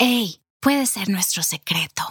Hey, 0.00 0.38
puede 0.62 0.86
ser 0.86 1.08
nuestro 1.08 1.42
secreto. 1.42 2.04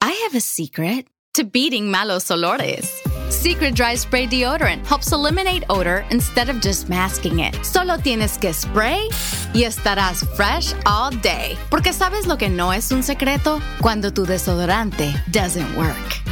I 0.00 0.12
have 0.24 0.34
a 0.34 0.40
secret 0.40 1.08
to 1.34 1.44
beating 1.44 1.90
malos 1.90 2.30
olores. 2.30 2.88
Secret 3.28 3.74
Dry 3.74 3.96
Spray 3.96 4.26
Deodorant 4.26 4.86
helps 4.86 5.12
eliminate 5.12 5.62
odor 5.68 6.06
instead 6.10 6.48
of 6.48 6.62
just 6.62 6.88
masking 6.88 7.40
it. 7.40 7.54
Solo 7.62 7.98
tienes 7.98 8.38
que 8.38 8.54
spray 8.54 9.10
y 9.52 9.64
estarás 9.64 10.24
fresh 10.36 10.72
all 10.86 11.10
day. 11.20 11.58
Porque 11.68 11.92
sabes 11.92 12.26
lo 12.26 12.38
que 12.38 12.48
no 12.48 12.72
es 12.72 12.90
un 12.92 13.02
secreto 13.02 13.60
cuando 13.82 14.10
tu 14.10 14.24
desodorante 14.24 15.12
doesn't 15.30 15.70
work. 15.76 16.22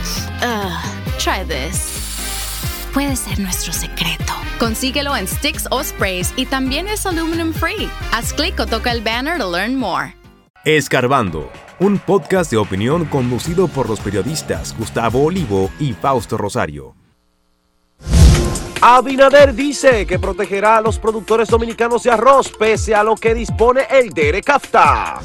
Ugh, 0.41 0.83
try 1.19 1.45
this. 1.45 2.89
Puede 2.95 3.17
ser 3.17 3.39
nuestro 3.39 3.75
secreto. 3.75 4.33
Consíguelo 4.59 5.15
en 5.15 5.29
sticks 5.29 5.67
o 5.71 5.85
sprays 5.85 6.33
y 6.39 6.47
también 6.47 6.89
es 6.89 7.05
aluminum 7.05 7.53
free. 7.53 7.91
Haz 8.13 8.33
clic 8.33 8.59
o 8.59 8.65
toca 8.65 8.91
el 8.91 9.03
banner 9.03 9.37
to 9.37 9.47
learn 9.47 9.77
more. 9.77 10.15
Escarbando, 10.65 11.51
un 11.81 11.99
podcast 11.99 12.49
de 12.53 12.57
opinión 12.57 13.05
conducido 13.07 13.67
por 13.67 13.89
los 13.89 13.99
periodistas 13.99 14.77
Gustavo 14.79 15.25
Olivo 15.25 15.73
y 15.81 15.93
Fausto 15.93 16.39
Rosario. 16.39 16.95
Abinader 18.81 19.55
dice 19.57 20.07
que 20.07 20.21
protegerá 20.21 20.77
a 20.77 20.81
los 20.81 21.01
productores 21.01 21.49
dominicanos 21.49 22.05
de 22.05 22.13
arroz 22.13 22.53
pese 22.57 22.95
a 22.95 23.03
lo 23.03 23.17
que 23.17 23.35
dispone 23.35 23.89
el 23.91 24.11
DERECAFTA. 24.11 25.21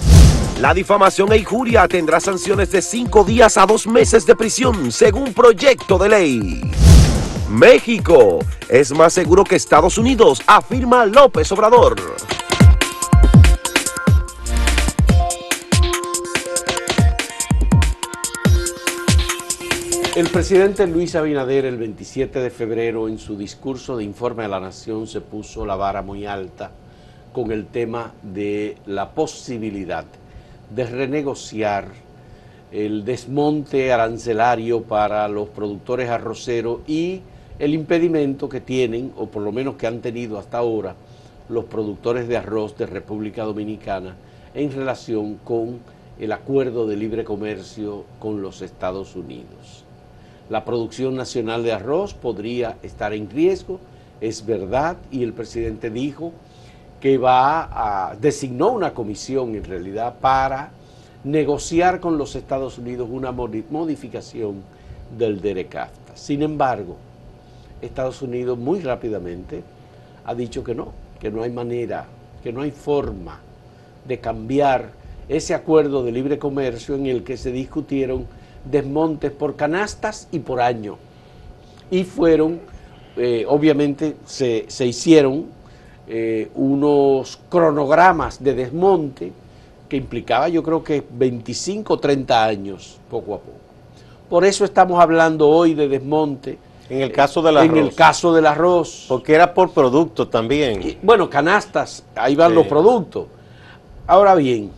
La 0.59 0.73
difamación 0.73 1.31
e 1.31 1.37
injuria 1.37 1.87
tendrá 1.87 2.19
sanciones 2.19 2.71
de 2.71 2.81
cinco 2.81 3.23
días 3.23 3.57
a 3.57 3.67
dos 3.67 3.85
meses 3.85 4.25
de 4.25 4.35
prisión, 4.35 4.91
según 4.91 5.35
proyecto 5.35 5.99
de 5.99 6.09
ley. 6.09 6.71
México 7.47 8.39
es 8.69 8.91
más 8.91 9.13
seguro 9.13 9.43
que 9.43 9.55
Estados 9.55 9.99
Unidos, 9.99 10.41
afirma 10.47 11.05
López 11.05 11.51
Obrador. 11.51 11.95
El 20.17 20.29
presidente 20.29 20.87
Luis 20.87 21.13
Abinader 21.13 21.65
el 21.65 21.77
27 21.77 22.39
de 22.39 22.49
febrero 22.49 23.07
en 23.07 23.19
su 23.19 23.37
discurso 23.37 23.95
de 23.95 24.03
informe 24.03 24.45
a 24.45 24.47
la 24.47 24.59
nación 24.59 25.05
se 25.05 25.21
puso 25.21 25.63
la 25.63 25.75
vara 25.75 26.01
muy 26.01 26.25
alta 26.25 26.71
con 27.31 27.51
el 27.51 27.67
tema 27.67 28.13
de 28.23 28.77
la 28.87 29.11
posibilidad 29.11 30.05
de 30.71 30.87
renegociar 30.87 31.89
el 32.71 33.05
desmonte 33.05 33.93
arancelario 33.93 34.81
para 34.81 35.27
los 35.27 35.49
productores 35.49 36.09
arroceros 36.09 36.79
y 36.87 37.21
el 37.59 37.75
impedimento 37.75 38.49
que 38.49 38.59
tienen, 38.59 39.13
o 39.17 39.27
por 39.27 39.43
lo 39.43 39.51
menos 39.51 39.75
que 39.75 39.85
han 39.85 40.01
tenido 40.01 40.39
hasta 40.39 40.57
ahora, 40.57 40.95
los 41.47 41.65
productores 41.65 42.27
de 42.27 42.37
arroz 42.37 42.75
de 42.75 42.87
República 42.87 43.43
Dominicana 43.43 44.15
en 44.55 44.71
relación 44.71 45.35
con 45.35 45.77
el 46.19 46.31
acuerdo 46.31 46.87
de 46.87 46.95
libre 46.95 47.23
comercio 47.23 48.05
con 48.17 48.41
los 48.41 48.63
Estados 48.63 49.15
Unidos. 49.15 49.85
La 50.49 50.63
producción 50.63 51.15
nacional 51.15 51.63
de 51.63 51.73
arroz 51.73 52.13
podría 52.13 52.77
estar 52.81 53.13
en 53.13 53.29
riesgo, 53.29 53.79
es 54.21 54.45
verdad, 54.45 54.97
y 55.11 55.23
el 55.23 55.33
presidente 55.33 55.89
dijo 55.89 56.31
que 57.01 57.17
va 57.17 58.09
a 58.09 58.15
designó 58.15 58.71
una 58.71 58.93
comisión 58.93 59.55
en 59.55 59.63
realidad 59.63 60.15
para 60.19 60.71
negociar 61.23 61.99
con 61.99 62.17
los 62.17 62.35
Estados 62.35 62.77
Unidos 62.77 63.09
una 63.11 63.31
modificación 63.31 64.63
del 65.17 65.41
DERECAFTA. 65.41 66.15
Sin 66.15 66.41
embargo, 66.41 66.95
Estados 67.81 68.21
Unidos 68.21 68.57
muy 68.57 68.79
rápidamente 68.79 69.63
ha 70.25 70.33
dicho 70.33 70.63
que 70.63 70.73
no, 70.73 70.93
que 71.19 71.29
no 71.29 71.43
hay 71.43 71.51
manera, 71.51 72.05
que 72.41 72.51
no 72.51 72.61
hay 72.61 72.71
forma 72.71 73.39
de 74.07 74.19
cambiar 74.19 74.91
ese 75.29 75.53
acuerdo 75.53 76.03
de 76.03 76.11
libre 76.11 76.39
comercio 76.39 76.95
en 76.95 77.05
el 77.07 77.23
que 77.23 77.37
se 77.37 77.51
discutieron 77.51 78.25
desmontes 78.69 79.31
por 79.31 79.55
canastas 79.55 80.27
y 80.31 80.39
por 80.39 80.61
año. 80.61 80.97
Y 81.89 82.03
fueron, 82.03 82.59
eh, 83.15 83.45
obviamente, 83.47 84.15
se, 84.25 84.67
hicieron 84.85 85.45
eh, 86.07 86.49
unos 86.55 87.39
cronogramas 87.49 88.43
de 88.43 88.53
desmonte 88.53 89.31
que 89.87 89.97
implicaba 89.97 90.49
yo 90.49 90.63
creo 90.63 90.83
que 90.83 91.03
25 91.09 91.93
o 91.93 91.99
30 91.99 92.43
años, 92.43 92.97
poco 93.09 93.35
a 93.35 93.39
poco. 93.39 93.57
Por 94.29 94.43
eso 94.43 94.65
estamos 94.65 95.01
hablando 95.01 95.47
hoy 95.47 95.73
de 95.73 95.87
desmonte. 95.87 96.57
En 96.89 97.01
el 97.01 97.11
caso 97.11 97.41
del 97.41 97.57
arroz. 97.57 97.69
En 97.69 97.77
el 97.77 97.95
caso 97.95 98.33
del 98.33 98.45
arroz. 98.45 99.05
Porque 99.07 99.33
era 99.33 99.53
por 99.53 99.71
producto 99.71 100.27
también. 100.27 100.97
bueno, 101.01 101.29
canastas, 101.29 102.03
ahí 102.15 102.35
van 102.35 102.53
los 102.53 102.67
productos. 102.67 103.27
Ahora 104.05 104.35
bien, 104.35 104.71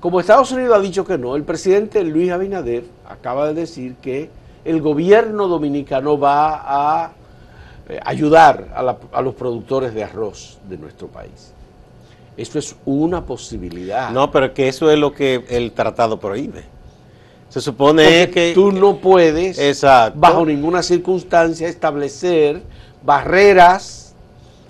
como 0.00 0.20
Estados 0.20 0.52
Unidos 0.52 0.76
ha 0.76 0.80
dicho 0.80 1.04
que 1.04 1.18
no, 1.18 1.34
el 1.34 1.42
presidente 1.42 2.04
Luis 2.04 2.30
Abinader 2.30 2.84
acaba 3.08 3.48
de 3.48 3.54
decir 3.54 3.96
que 3.96 4.30
el 4.64 4.80
gobierno 4.80 5.48
dominicano 5.48 6.18
va 6.18 7.04
a 7.04 7.12
eh, 7.88 7.98
ayudar 8.04 8.68
a, 8.74 9.22
los 9.22 9.34
productores 9.34 9.94
de 9.94 10.04
arroz 10.04 10.58
de 10.68 10.78
nuestro 10.78 11.08
país. 11.08 11.52
Eso 12.36 12.58
es 12.58 12.76
una 12.84 13.24
posibilidad. 13.24 14.10
No, 14.10 14.30
pero 14.30 14.54
que 14.54 14.68
eso 14.68 14.90
es 14.90 14.98
lo 14.98 15.12
que 15.12 15.44
el 15.48 15.72
tratado 15.72 16.20
prohíbe. 16.20 16.64
Se 17.48 17.60
supone 17.60 18.30
que 18.30 18.52
tú 18.54 18.70
no 18.70 18.98
puedes, 18.98 19.82
bajo 20.14 20.44
ninguna 20.44 20.82
circunstancia, 20.82 21.66
establecer 21.66 22.62
barreras 23.02 24.14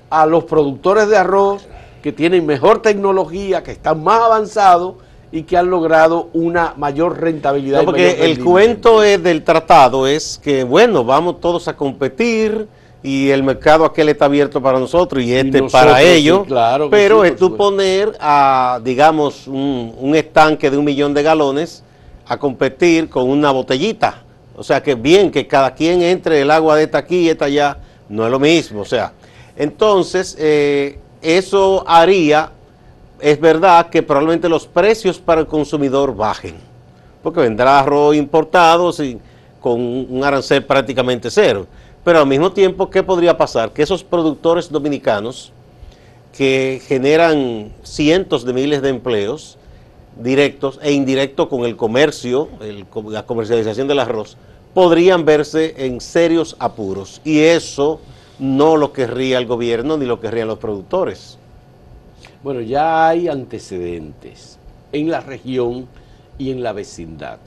a 0.08 0.24
los 0.24 0.44
productores 0.44 1.08
de 1.08 1.16
arroz 1.16 1.66
que 2.02 2.12
tienen 2.12 2.46
mejor 2.46 2.80
tecnología, 2.80 3.62
que 3.62 3.72
están 3.72 4.02
más 4.02 4.22
avanzados 4.22 4.94
y 5.30 5.42
que 5.42 5.56
han 5.56 5.68
logrado 5.70 6.28
una 6.32 6.74
mayor 6.76 7.20
rentabilidad. 7.20 7.84
porque 7.84 8.24
el 8.24 8.42
cuento 8.42 9.02
es 9.02 9.22
del 9.22 9.44
tratado 9.44 10.06
es 10.06 10.40
que, 10.42 10.64
bueno, 10.64 11.04
vamos 11.04 11.40
todos 11.40 11.68
a 11.68 11.76
competir 11.76 12.66
y 13.02 13.30
el 13.30 13.42
mercado 13.42 13.84
aquel 13.84 14.08
está 14.08 14.24
abierto 14.24 14.60
para 14.60 14.78
nosotros 14.80 15.22
y 15.22 15.34
este 15.34 15.62
para 15.64 16.02
ellos, 16.02 16.46
claro 16.46 16.90
pero 16.90 17.24
es 17.24 17.36
tú 17.36 17.56
poner 17.56 18.16
a, 18.18 18.80
digamos, 18.82 19.46
un, 19.46 20.12
estanque 20.14 20.70
de 20.70 20.76
un 20.76 20.84
millón 20.84 21.14
de 21.14 21.22
galones 21.22 21.84
a 22.26 22.36
competir 22.38 23.08
con 23.08 23.28
una 23.28 23.50
botellita. 23.50 24.22
O 24.56 24.64
sea 24.64 24.82
que 24.82 24.96
bien 24.96 25.30
que 25.30 25.46
cada 25.46 25.74
quien 25.74 26.02
entre 26.02 26.40
el 26.40 26.50
agua 26.50 26.74
de 26.76 26.84
esta 26.84 26.98
aquí 26.98 27.20
y 27.20 27.28
esta 27.28 27.44
allá, 27.44 27.78
no 28.08 28.24
es 28.24 28.30
lo 28.30 28.40
mismo. 28.40 28.80
O 28.80 28.84
sea, 28.84 29.12
entonces 29.56 30.36
eh, 30.38 30.98
eso 31.22 31.84
haría 31.86 32.50
es 33.20 33.40
verdad 33.40 33.90
que 33.90 34.02
probablemente 34.02 34.48
los 34.48 34.66
precios 34.66 35.18
para 35.18 35.40
el 35.40 35.46
consumidor 35.46 36.14
bajen, 36.14 36.56
porque 37.22 37.40
vendrá 37.40 37.80
arroz 37.80 38.16
importado 38.16 38.92
con 39.60 39.80
un 39.80 40.22
arancel 40.24 40.64
prácticamente 40.64 41.30
cero. 41.30 41.66
Pero 42.04 42.20
al 42.20 42.26
mismo 42.26 42.52
tiempo, 42.52 42.88
¿qué 42.88 43.02
podría 43.02 43.36
pasar? 43.36 43.72
Que 43.72 43.82
esos 43.82 44.04
productores 44.04 44.70
dominicanos 44.70 45.52
que 46.32 46.80
generan 46.86 47.72
cientos 47.82 48.44
de 48.44 48.52
miles 48.52 48.80
de 48.82 48.90
empleos 48.90 49.58
directos 50.18 50.78
e 50.82 50.92
indirectos 50.92 51.48
con 51.48 51.64
el 51.64 51.76
comercio, 51.76 52.48
la 53.10 53.24
comercialización 53.24 53.88
del 53.88 54.00
arroz, 54.00 54.36
podrían 54.74 55.24
verse 55.24 55.74
en 55.78 56.00
serios 56.00 56.56
apuros. 56.58 57.20
Y 57.24 57.40
eso 57.40 58.00
no 58.38 58.76
lo 58.76 58.92
querría 58.92 59.38
el 59.38 59.46
gobierno 59.46 59.96
ni 59.96 60.06
lo 60.06 60.20
querrían 60.20 60.48
los 60.48 60.58
productores. 60.58 61.37
Bueno, 62.42 62.60
ya 62.60 63.08
hay 63.08 63.26
antecedentes 63.26 64.58
en 64.92 65.10
la 65.10 65.20
región 65.20 65.88
y 66.38 66.52
en 66.52 66.62
la 66.62 66.72
vecindad. 66.72 67.38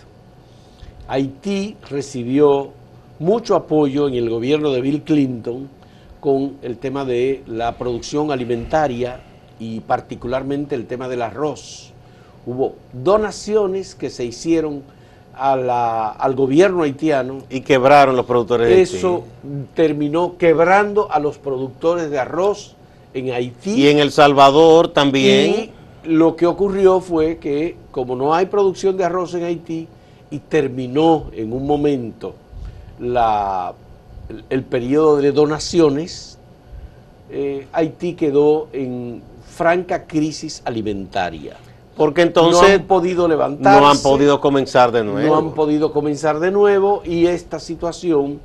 Haití 1.08 1.78
recibió 1.90 2.72
mucho 3.20 3.56
apoyo 3.56 4.10
en 4.10 4.16
el 4.16 4.30
gobierno 4.30 4.72
de 4.72 4.82
Bill 4.82 5.04
Clinton 5.04 5.70
con 6.20 6.58
el 6.62 6.78
tema 6.78 7.06
de 7.06 7.42
la 7.48 7.78
producción 7.78 8.32
alimentaria 8.32 9.22
y 9.60 9.80
particularmente 9.80 10.76
el 10.76 10.88
tema 10.88 11.08
del 11.08 11.22
arroz. 11.22 11.94
Hubo 12.46 12.76
donaciones 12.92 13.96
que 13.96 14.10
se 14.10 14.26
hicieron 14.26 14.84
al 15.34 16.36
gobierno 16.36 16.84
haitiano. 16.84 17.44
Y 17.50 17.62
quebraron 17.62 18.18
los 18.18 18.26
productores 18.26 18.68
de 18.68 18.82
Eso 18.82 19.24
terminó 19.74 20.38
quebrando 20.38 21.10
a 21.10 21.20
los 21.20 21.38
productores 21.38 22.10
de 22.10 22.20
arroz 22.20 22.76
en 23.14 23.32
Haití. 23.32 23.74
Y 23.74 23.88
en 23.88 24.00
El 24.00 24.12
Salvador 24.12 24.90
también. 24.90 25.72
Y 26.06 26.10
lo 26.10 26.36
que 26.36 26.46
ocurrió 26.46 27.00
fue 27.00 27.38
que 27.38 27.78
como 27.92 28.16
no 28.16 28.34
hay 28.34 28.48
producción 28.48 28.98
de 28.98 29.04
arroz 29.04 29.34
en 29.34 29.44
Haití 29.44 29.88
y 30.30 30.40
terminó 30.40 31.28
en 31.34 31.54
un 31.54 31.68
momento 31.68 32.36
la, 33.00 33.74
el, 34.50 34.64
periodo 34.64 35.18
de 35.18 35.32
donaciones, 35.32 36.38
eh, 37.30 37.68
Haití 37.74 38.14
quedó 38.14 38.70
en 38.74 39.22
franca 39.46 40.08
crisis 40.08 40.62
alimentaria. 40.66 41.58
Porque 41.98 42.22
entonces 42.22 42.62
no 42.62 42.76
han 42.76 42.84
podido 42.88 43.28
levantarse. 43.28 43.80
No 43.80 43.90
han 43.90 44.02
podido 44.02 44.40
comenzar 44.40 44.92
de 44.92 45.04
nuevo. 45.04 45.28
No 45.28 45.38
han 45.38 45.54
podido 45.54 45.92
comenzar 45.92 46.40
de 46.40 46.50
nuevo 46.50 47.04
y 47.06 47.28
esta 47.28 47.60
situación 47.60 48.40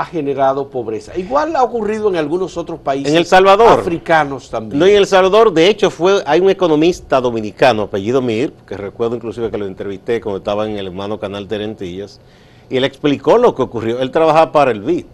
ha 0.00 0.04
generado 0.04 0.68
pobreza. 0.68 1.16
Igual 1.16 1.56
ha 1.56 1.62
ocurrido 1.62 2.08
en 2.08 2.16
algunos 2.16 2.56
otros 2.56 2.80
países 2.80 3.10
en 3.10 3.18
el 3.18 3.26
Salvador, 3.26 3.80
africanos 3.80 4.50
también. 4.50 4.78
No, 4.78 4.86
en 4.86 4.96
El 4.96 5.06
Salvador, 5.06 5.52
de 5.52 5.68
hecho, 5.68 5.90
fue 5.90 6.22
hay 6.26 6.40
un 6.40 6.50
economista 6.50 7.20
dominicano, 7.20 7.82
apellido 7.82 8.20
Mir, 8.20 8.52
que 8.66 8.76
recuerdo 8.76 9.16
inclusive 9.16 9.50
que 9.50 9.58
lo 9.58 9.66
entrevisté 9.66 10.20
cuando 10.20 10.38
estaba 10.38 10.68
en 10.68 10.76
el 10.76 10.86
hermano 10.86 11.18
canal 11.18 11.48
Terentillas, 11.48 12.20
y 12.68 12.76
él 12.76 12.84
explicó 12.84 13.38
lo 13.38 13.54
que 13.54 13.62
ocurrió. 13.62 14.00
Él 14.00 14.10
trabajaba 14.10 14.52
para 14.52 14.70
el 14.70 14.82
BID 14.82 15.06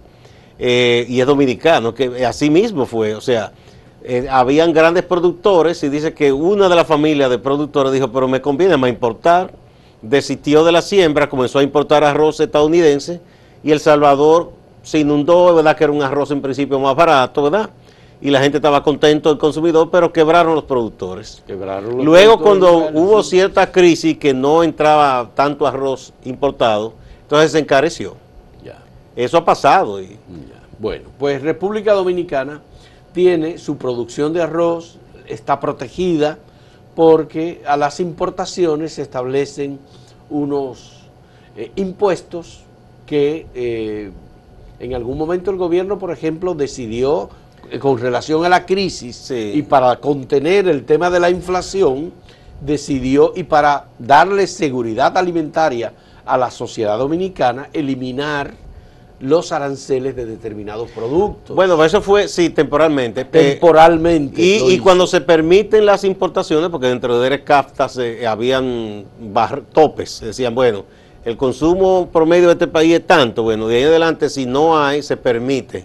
eh, 0.58 1.06
y 1.08 1.20
es 1.20 1.26
dominicano, 1.26 1.94
que 1.94 2.26
así 2.26 2.50
mismo 2.50 2.87
fue, 2.87 3.14
o 3.14 3.20
sea, 3.20 3.52
eh, 4.05 4.26
habían 4.29 4.73
grandes 4.73 5.05
productores 5.05 5.82
y 5.84 5.88
dice 5.88 6.12
que 6.12 6.32
una 6.32 6.69
de 6.69 6.75
las 6.75 6.87
familias 6.87 7.31
de 7.31 7.38
productores 7.38 7.93
dijo, 7.93 8.11
pero 8.11 8.26
me 8.26 8.40
conviene 8.40 8.76
más 8.76 8.90
importar, 8.90 9.52
desistió 10.00 10.64
de 10.64 10.73
la 10.73 10.82
siembra, 10.82 11.29
comenzó 11.29 11.61
a 11.61 11.62
importar 11.62 12.02
arroz 12.02 12.40
estadounidense 12.40 13.20
y 13.62 13.70
El 13.70 13.79
Salvador 13.79 14.62
se 14.82 14.99
inundó, 14.99 15.55
¿verdad? 15.55 15.76
Que 15.76 15.84
era 15.84 15.93
un 15.93 16.02
arroz 16.02 16.31
en 16.31 16.43
principio 16.43 16.79
más 16.79 16.94
barato, 16.94 17.43
¿verdad? 17.43 17.70
Y 18.20 18.31
la 18.31 18.40
gente 18.40 18.58
estaba 18.58 18.82
contento, 18.82 19.31
el 19.31 19.38
consumidor, 19.38 19.90
pero 19.90 20.12
quebraron 20.12 20.55
los 20.55 20.64
productores. 20.64 21.43
Quebraron 21.46 22.05
Luego, 22.05 22.38
cuando 22.38 22.90
hubo 22.93 23.23
cierta 23.23 23.73
crisis 23.73 24.17
que 24.17 24.32
no 24.32 24.62
entraba 24.62 25.31
tanto 25.34 25.67
arroz 25.67 26.12
importado, 26.25 26.94
entonces 27.23 27.52
se 27.52 27.58
encareció. 27.58 28.17
Ya. 28.64 28.79
Eso 29.17 29.38
ha 29.38 29.44
pasado. 29.44 30.00
Y... 30.00 30.17
Bueno, 30.79 31.08
pues 31.19 31.43
República 31.43 31.94
Dominicana 31.94 32.61
tiene 33.12 33.58
su 33.58 33.76
producción 33.76 34.32
de 34.32 34.43
arroz, 34.43 34.99
está 35.26 35.58
protegida 35.58 36.38
porque 36.94 37.62
a 37.67 37.76
las 37.76 38.00
importaciones 38.00 38.94
se 38.94 39.02
establecen 39.02 39.79
unos 40.31 41.02
eh, 41.56 41.70
impuestos 41.76 42.62
que 43.06 43.46
eh, 43.55 44.11
en 44.82 44.94
algún 44.94 45.17
momento 45.17 45.50
el 45.52 45.56
gobierno, 45.56 45.99
por 45.99 46.11
ejemplo, 46.11 46.55
decidió 46.55 47.31
eh, 47.70 47.79
con 47.79 47.99
relación 47.99 48.44
a 48.44 48.49
la 48.49 48.67
crisis 48.67 49.31
y 49.31 49.62
para 49.62 49.96
contener 49.96 50.67
el 50.69 50.84
tema 50.84 51.08
de 51.08 51.20
la 51.20 51.31
inflación, 51.31 52.12
decidió 52.61 53.32
y 53.37 53.44
para 53.44 53.87
darle 53.99 54.46
seguridad 54.49 55.17
alimentaria 55.17 55.93
a 56.26 56.37
la 56.37 56.50
sociedad 56.50 56.99
dominicana, 56.99 57.69
eliminar 57.73 58.55
los 59.20 59.52
aranceles 59.52 60.17
de 60.17 60.26
determinados 60.26 60.90
productos. 60.90 61.55
Bueno, 61.55 61.82
eso 61.84 62.02
fue, 62.02 62.26
sí, 62.26 62.50
temporalmente. 62.50 63.20
Eh, 63.20 63.25
temporalmente. 63.25 64.43
y, 64.43 64.79
cuando 64.81 65.06
se 65.06 65.20
permiten 65.20 65.87
las 65.87 66.02
importaciones, 66.02 66.70
porque 66.70 66.88
dentro 66.88 67.20
de 67.20 67.29
ERECAFTA 67.29 67.88
se, 67.88 68.26
habían 68.26 69.05
topes, 69.73 70.20
decían, 70.20 70.56
bueno, 70.56 70.84
el 71.25 71.37
consumo 71.37 72.09
promedio 72.13 72.49
de 72.49 72.55
este 72.55 72.67
país 72.67 72.95
es 72.95 73.07
tanto, 73.07 73.45
bueno, 73.45 73.69
de 73.69 73.77
ahí 73.77 73.85
adelante 73.85 74.29
si 74.29 74.45
no 74.45 74.79
hay, 74.79 75.03
se 75.03 75.17
permite 75.17 75.85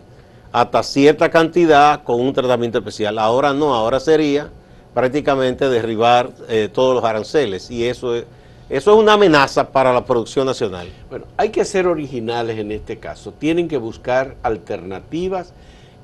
hasta 0.51 0.81
cierta 0.81 1.29
cantidad 1.29 2.03
con 2.03 2.19
un 2.19 2.33
tratamiento 2.33 2.79
especial. 2.79 3.19
Ahora 3.19 3.53
no, 3.53 3.75
ahora 3.75 3.99
sería 3.99 4.49
prácticamente 4.95 5.69
derribar 5.69 6.31
eh, 6.49 6.69
todos 6.73 6.95
los 6.95 7.03
aranceles 7.03 7.69
y 7.69 7.85
eso 7.85 8.15
es, 8.15 8.25
eso 8.67 8.93
es 8.93 8.97
una 8.97 9.13
amenaza 9.13 9.71
para 9.71 9.93
la 9.93 10.03
producción 10.03 10.47
nacional. 10.47 10.87
Bueno, 11.09 11.25
hay 11.37 11.49
que 11.49 11.65
ser 11.65 11.85
originales 11.85 12.57
en 12.57 12.71
este 12.71 12.97
caso, 12.97 13.31
tienen 13.31 13.67
que 13.67 13.77
buscar 13.77 14.35
alternativas 14.41 15.53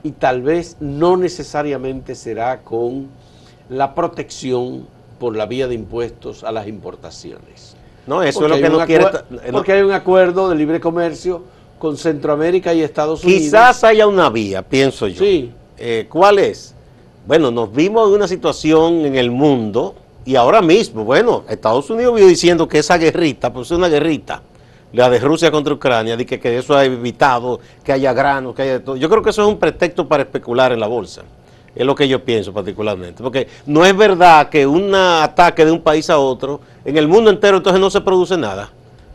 y 0.04 0.12
tal 0.12 0.44
vez 0.44 0.78
no 0.80 1.18
necesariamente 1.18 2.14
será 2.14 2.62
con 2.62 3.08
la 3.68 3.96
protección 3.96 4.86
por 5.20 5.36
la 5.36 5.48
vía 5.48 5.68
de 5.68 5.74
impuestos 5.74 6.44
a 6.44 6.52
las 6.52 6.68
importaciones. 6.68 7.73
No, 8.06 8.22
eso 8.22 8.44
es 8.44 8.50
lo 8.50 8.58
que 8.58 8.70
no 8.70 8.86
quiere. 8.86 9.06
Porque 9.52 9.74
hay 9.74 9.82
un 9.82 9.92
acuerdo 9.92 10.50
de 10.50 10.56
libre 10.56 10.80
comercio 10.80 11.44
con 11.80 11.98
Centroamérica 11.98 12.74
y 12.74 12.82
Estados 12.82 13.24
Unidos. 13.24 13.42
Quizás 13.42 13.84
haya 13.84 14.08
una 14.08 14.30
vía, 14.30 14.62
pienso 14.62 15.08
yo. 15.08 15.24
Sí. 15.24 15.52
Eh, 15.78 16.08
¿Cuál 16.10 16.40
es? 16.40 16.74
Bueno, 17.26 17.52
nos 17.52 17.74
vimos 17.74 18.08
en 18.10 18.16
una 18.16 18.28
situación 18.28 19.06
en 19.06 19.16
el 19.16 19.32
mundo 19.32 19.96
y 20.26 20.36
ahora 20.36 20.62
mismo, 20.62 21.04
bueno, 21.04 21.44
Estados 21.50 21.90
Unidos 21.90 22.16
vio 22.16 22.28
diciendo 22.28 22.68
que 22.68 22.80
esa 22.80 22.98
guerrita, 22.98 23.52
pues 23.52 23.68
es 23.68 23.78
una 23.78 23.90
guerrita, 23.90 24.42
la 24.94 25.10
de 25.10 25.20
Rusia 25.20 25.52
contra 25.52 25.74
Ucrania, 25.74 26.16
de 26.16 26.26
que, 26.26 26.40
que 26.40 26.58
eso 26.58 26.76
ha 26.76 26.86
evitado 26.86 27.60
que 27.84 27.92
haya 27.92 28.14
granos, 28.14 28.56
que 28.56 28.62
haya 28.62 28.74
de 28.74 28.80
todo. 28.80 28.96
Yo 28.96 29.10
creo 29.10 29.22
que 29.22 29.32
eso 29.32 29.42
es 29.42 29.48
un 29.48 29.58
pretexto 29.58 30.08
para 30.08 30.24
especular 30.24 30.72
en 30.72 30.80
la 30.80 30.88
bolsa. 30.88 31.24
Es 31.76 31.86
lo 31.86 31.96
que 31.96 32.08
yo 32.08 32.24
pienso 32.24 32.54
particularmente. 32.54 33.24
Porque 33.24 33.48
no 33.66 33.86
es 33.86 33.96
verdad 33.96 34.50
que 34.50 34.68
un 34.68 34.94
ataque 34.94 35.66
de 35.66 35.72
un 35.72 35.82
país 35.82 36.10
a 36.10 36.18
otro, 36.18 36.62
en 36.86 36.98
el 36.98 37.08
mundo 37.08 37.30
entero 37.30 37.58
entonces 37.58 37.82
no 37.82 37.90
se 37.90 38.02
produce 38.02 38.38
nada. 38.38 38.72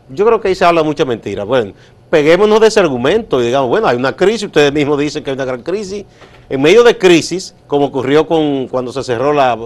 Yo 0.09 0.25
creo 0.25 0.41
que 0.41 0.49
ahí 0.49 0.55
se 0.55 0.65
habla 0.65 0.83
mucha 0.83 1.05
mentira. 1.05 1.43
Bueno, 1.43 1.73
peguémonos 2.09 2.59
de 2.59 2.67
ese 2.67 2.79
argumento 2.79 3.41
y 3.41 3.45
digamos, 3.45 3.69
bueno, 3.69 3.87
hay 3.87 3.95
una 3.95 4.15
crisis, 4.15 4.43
ustedes 4.43 4.73
mismos 4.73 4.97
dicen 4.99 5.23
que 5.23 5.29
hay 5.29 5.35
una 5.35 5.45
gran 5.45 5.61
crisis. 5.61 6.05
En 6.49 6.61
medio 6.61 6.83
de 6.83 6.97
crisis, 6.97 7.53
como 7.67 7.85
ocurrió 7.85 8.25
con 8.25 8.67
cuando 8.67 8.91
se 8.91 9.03
cerró 9.03 9.33
la, 9.33 9.57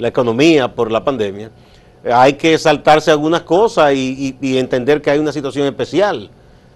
economía 0.00 0.74
por 0.74 0.90
la 0.90 1.04
pandemia, 1.04 1.50
hay 2.12 2.32
que 2.32 2.58
saltarse 2.58 3.12
algunas 3.12 3.42
cosas 3.42 3.94
y 3.94 4.58
entender 4.58 5.00
que 5.00 5.10
hay 5.10 5.20
una 5.20 5.32
situación 5.32 5.66
especial. 5.66 6.30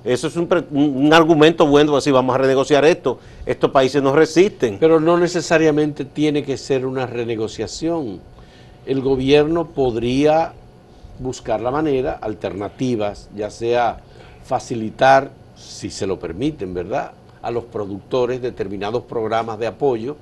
Eso 0.07 0.29
es 0.29 0.37
un, 0.37 1.11
argumento 1.13 1.67
bueno, 1.67 1.97
así 1.97 2.13
vamos 2.13 2.37
a 2.37 2.39
renegociar 2.39 2.85
esto. 2.85 3.19
Estos 3.45 3.73
países 3.73 4.01
no 4.01 4.15
resisten. 4.15 4.79
Pero 4.79 5.01
no 5.01 5.19
necesariamente 5.19 6.05
tiene 6.05 6.45
que 6.45 6.57
ser 6.57 6.87
una 6.87 7.07
renegociación. 7.07 8.21
El 8.87 9.01
gobierno 9.01 9.67
podría 9.67 10.53
buscar 11.19 11.61
la 11.61 11.73
manera, 11.73 12.13
alternativas, 12.13 13.29
ya 13.35 13.51
sea 13.51 13.99
facilitar, 14.45 15.33
si 15.57 15.91
se 15.91 16.07
lo 16.07 16.21
permiten, 16.21 16.73
¿verdad?, 16.73 17.11
a 17.43 17.51
los 17.51 17.65
productores 17.65 18.41
determinados 18.41 19.03
programas 19.05 19.59
de 19.59 19.67
apoyo 19.67 20.17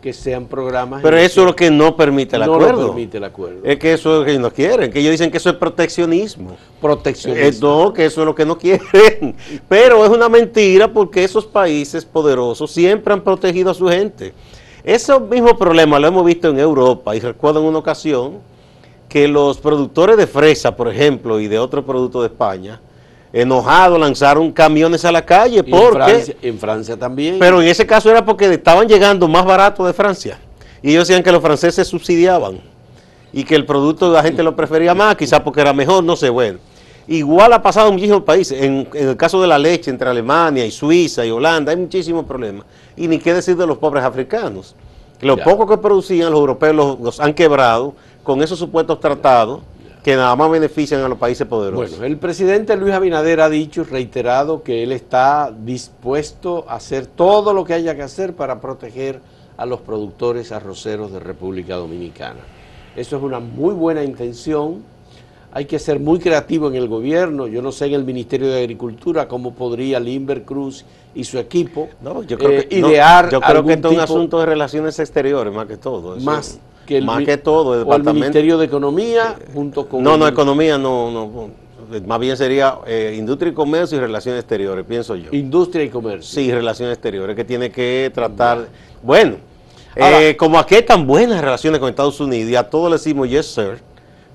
que 0.00 0.12
sean 0.12 0.46
programas. 0.46 1.02
Pero 1.02 1.16
eso 1.16 1.40
es 1.40 1.46
lo 1.46 1.56
que 1.56 1.70
no 1.70 1.96
permite 1.96 2.36
el 2.36 2.42
acuerdo. 2.42 2.82
No 2.82 2.86
permite 2.88 3.18
el 3.18 3.24
acuerdo. 3.24 3.60
Es 3.64 3.78
que 3.78 3.92
eso 3.92 4.12
es 4.14 4.18
lo 4.20 4.24
que 4.24 4.38
no 4.38 4.52
quieren, 4.52 4.92
que 4.92 5.00
ellos 5.00 5.10
dicen 5.10 5.30
que 5.30 5.38
eso 5.38 5.50
es 5.50 5.56
proteccionismo. 5.56 6.56
Proteccionismo. 6.80 7.46
Eh, 7.46 7.84
no, 7.86 7.92
que 7.92 8.04
eso 8.04 8.20
es 8.22 8.26
lo 8.26 8.34
que 8.34 8.46
no 8.46 8.56
quieren. 8.56 9.34
Pero 9.68 10.04
es 10.04 10.10
una 10.10 10.28
mentira 10.28 10.92
porque 10.92 11.24
esos 11.24 11.46
países 11.46 12.04
poderosos 12.04 12.70
siempre 12.70 13.12
han 13.12 13.22
protegido 13.22 13.70
a 13.70 13.74
su 13.74 13.88
gente. 13.88 14.32
Ese 14.84 15.18
mismo 15.18 15.58
problema 15.58 15.98
lo 15.98 16.06
hemos 16.06 16.24
visto 16.24 16.48
en 16.48 16.58
Europa 16.58 17.14
y 17.16 17.20
recuerdo 17.20 17.60
en 17.60 17.66
una 17.66 17.78
ocasión 17.78 18.38
que 19.08 19.26
los 19.26 19.58
productores 19.58 20.16
de 20.16 20.26
fresa, 20.26 20.76
por 20.76 20.88
ejemplo, 20.88 21.40
y 21.40 21.48
de 21.48 21.58
otros 21.58 21.84
productos 21.84 22.22
de 22.22 22.28
España, 22.28 22.80
enojados, 23.32 23.98
lanzaron 23.98 24.52
camiones 24.52 25.04
a 25.04 25.12
la 25.12 25.24
calle. 25.24 25.62
porque, 25.62 26.36
en 26.42 26.58
Francia, 26.58 26.96
también. 26.96 27.38
Pero 27.38 27.60
en 27.60 27.68
ese 27.68 27.86
caso 27.86 28.10
era 28.10 28.24
porque 28.24 28.52
estaban 28.52 28.88
llegando 28.88 29.28
más 29.28 29.44
barato 29.44 29.86
de 29.86 29.92
Francia. 29.92 30.38
Y 30.82 30.90
ellos 30.90 31.08
decían 31.08 31.22
que 31.22 31.32
los 31.32 31.42
franceses 31.42 31.86
subsidiaban 31.88 32.60
y 33.32 33.44
que 33.44 33.54
el 33.54 33.66
producto 33.66 34.10
la 34.12 34.22
gente 34.22 34.42
lo 34.42 34.54
prefería 34.54 34.94
más, 34.94 35.16
quizás 35.16 35.40
porque 35.40 35.60
era 35.60 35.72
mejor, 35.72 36.04
no 36.04 36.16
sé, 36.16 36.30
bueno. 36.30 36.58
Igual 37.06 37.52
ha 37.54 37.62
pasado 37.62 37.88
en 37.88 37.94
muchísimos 37.94 38.22
países. 38.22 38.62
En, 38.62 38.88
el 38.92 39.16
caso 39.16 39.40
de 39.40 39.48
la 39.48 39.58
leche 39.58 39.90
entre 39.90 40.08
Alemania 40.08 40.64
y 40.66 40.70
Suiza 40.70 41.24
y 41.24 41.30
Holanda 41.30 41.72
hay 41.72 41.78
muchísimos 41.78 42.26
problemas. 42.26 42.66
Y 42.96 43.08
ni 43.08 43.18
qué 43.18 43.32
decir 43.32 43.56
de 43.56 43.66
los 43.66 43.78
pobres 43.78 44.04
africanos. 44.04 44.76
Lo 45.20 45.36
poco 45.36 45.66
que 45.66 45.78
producían 45.78 46.30
los 46.30 46.38
europeos 46.38 46.98
los 47.00 47.18
han 47.18 47.34
quebrado 47.34 47.94
con 48.22 48.42
esos 48.42 48.58
supuestos 48.58 49.00
tratados 49.00 49.60
que 50.08 50.16
nada 50.16 50.34
más 50.36 50.50
benefician 50.50 51.02
a 51.02 51.08
los 51.08 51.18
países 51.18 51.46
poderosos. 51.46 51.98
Bueno, 51.98 52.06
el 52.06 52.16
presidente 52.16 52.74
Luis 52.78 52.94
Abinader 52.94 53.42
ha 53.42 53.50
dicho, 53.50 53.84
reiterado, 53.84 54.62
que 54.62 54.82
él 54.82 54.92
está 54.92 55.54
dispuesto 55.54 56.64
a 56.66 56.76
hacer 56.76 57.04
todo 57.04 57.52
lo 57.52 57.62
que 57.62 57.74
haya 57.74 57.94
que 57.94 58.00
hacer 58.00 58.32
para 58.32 58.58
proteger 58.58 59.20
a 59.58 59.66
los 59.66 59.80
productores 59.80 60.50
arroceros 60.50 61.12
de 61.12 61.20
República 61.20 61.76
Dominicana. 61.76 62.40
Eso 62.96 63.18
es 63.18 63.22
una 63.22 63.38
muy 63.38 63.74
buena 63.74 64.02
intención. 64.02 64.82
Hay 65.52 65.66
que 65.66 65.78
ser 65.78 66.00
muy 66.00 66.20
creativo 66.20 66.68
en 66.68 66.76
el 66.76 66.88
gobierno. 66.88 67.46
Yo 67.46 67.60
no 67.60 67.70
sé 67.70 67.84
en 67.84 67.92
el 67.92 68.04
Ministerio 68.04 68.48
de 68.48 68.60
Agricultura 68.60 69.28
cómo 69.28 69.52
podría 69.52 70.00
Limber 70.00 70.42
Cruz 70.42 70.86
y 71.14 71.24
su 71.24 71.38
equipo 71.38 71.90
yo 72.26 72.38
creo 72.38 72.66
que, 72.66 72.74
eh, 72.74 72.78
idear. 72.78 73.28
yo 73.28 73.42
creo 73.42 73.62
que 73.62 73.74
esto 73.74 73.88
es 73.88 73.94
un 73.94 74.00
asunto 74.00 74.40
de 74.40 74.46
relaciones 74.46 74.98
exteriores 74.98 75.52
más 75.52 75.66
que 75.66 75.76
todo. 75.76 76.16
Más 76.20 76.60
más 77.02 77.24
que 77.24 77.36
todo 77.36 77.74
el, 77.74 77.80
departamento, 77.80 78.14
Ministerio 78.14 78.58
de 78.58 78.66
Economía 78.66 79.36
junto 79.52 79.88
con... 79.88 80.02
No, 80.02 80.16
no, 80.16 80.26
Economía 80.26 80.78
no, 80.78 81.10
no, 81.10 81.50
más 82.06 82.20
bien 82.20 82.36
sería 82.36 82.78
eh, 82.86 83.14
Industria 83.18 83.50
y 83.50 83.54
Comercio 83.54 83.98
y 83.98 84.00
Relaciones 84.00 84.40
Exteriores, 84.40 84.84
pienso 84.86 85.16
yo. 85.16 85.30
Industria 85.32 85.84
y 85.84 85.88
Comercio. 85.88 86.22
Sí, 86.22 86.52
Relaciones 86.52 86.94
Exteriores, 86.94 87.34
que 87.36 87.44
tiene 87.44 87.70
que 87.70 88.10
tratar... 88.14 88.68
Bueno, 89.02 89.36
eh, 89.94 90.36
como 90.38 90.58
aquí 90.58 90.76
hay 90.76 90.82
tan 90.82 91.06
buenas 91.06 91.40
relaciones 91.40 91.80
con 91.80 91.88
Estados 91.88 92.20
Unidos 92.20 92.50
y 92.50 92.56
a 92.56 92.68
todos 92.68 92.90
le 92.90 92.96
decimos 92.96 93.28
yes, 93.28 93.46
sir, 93.46 93.80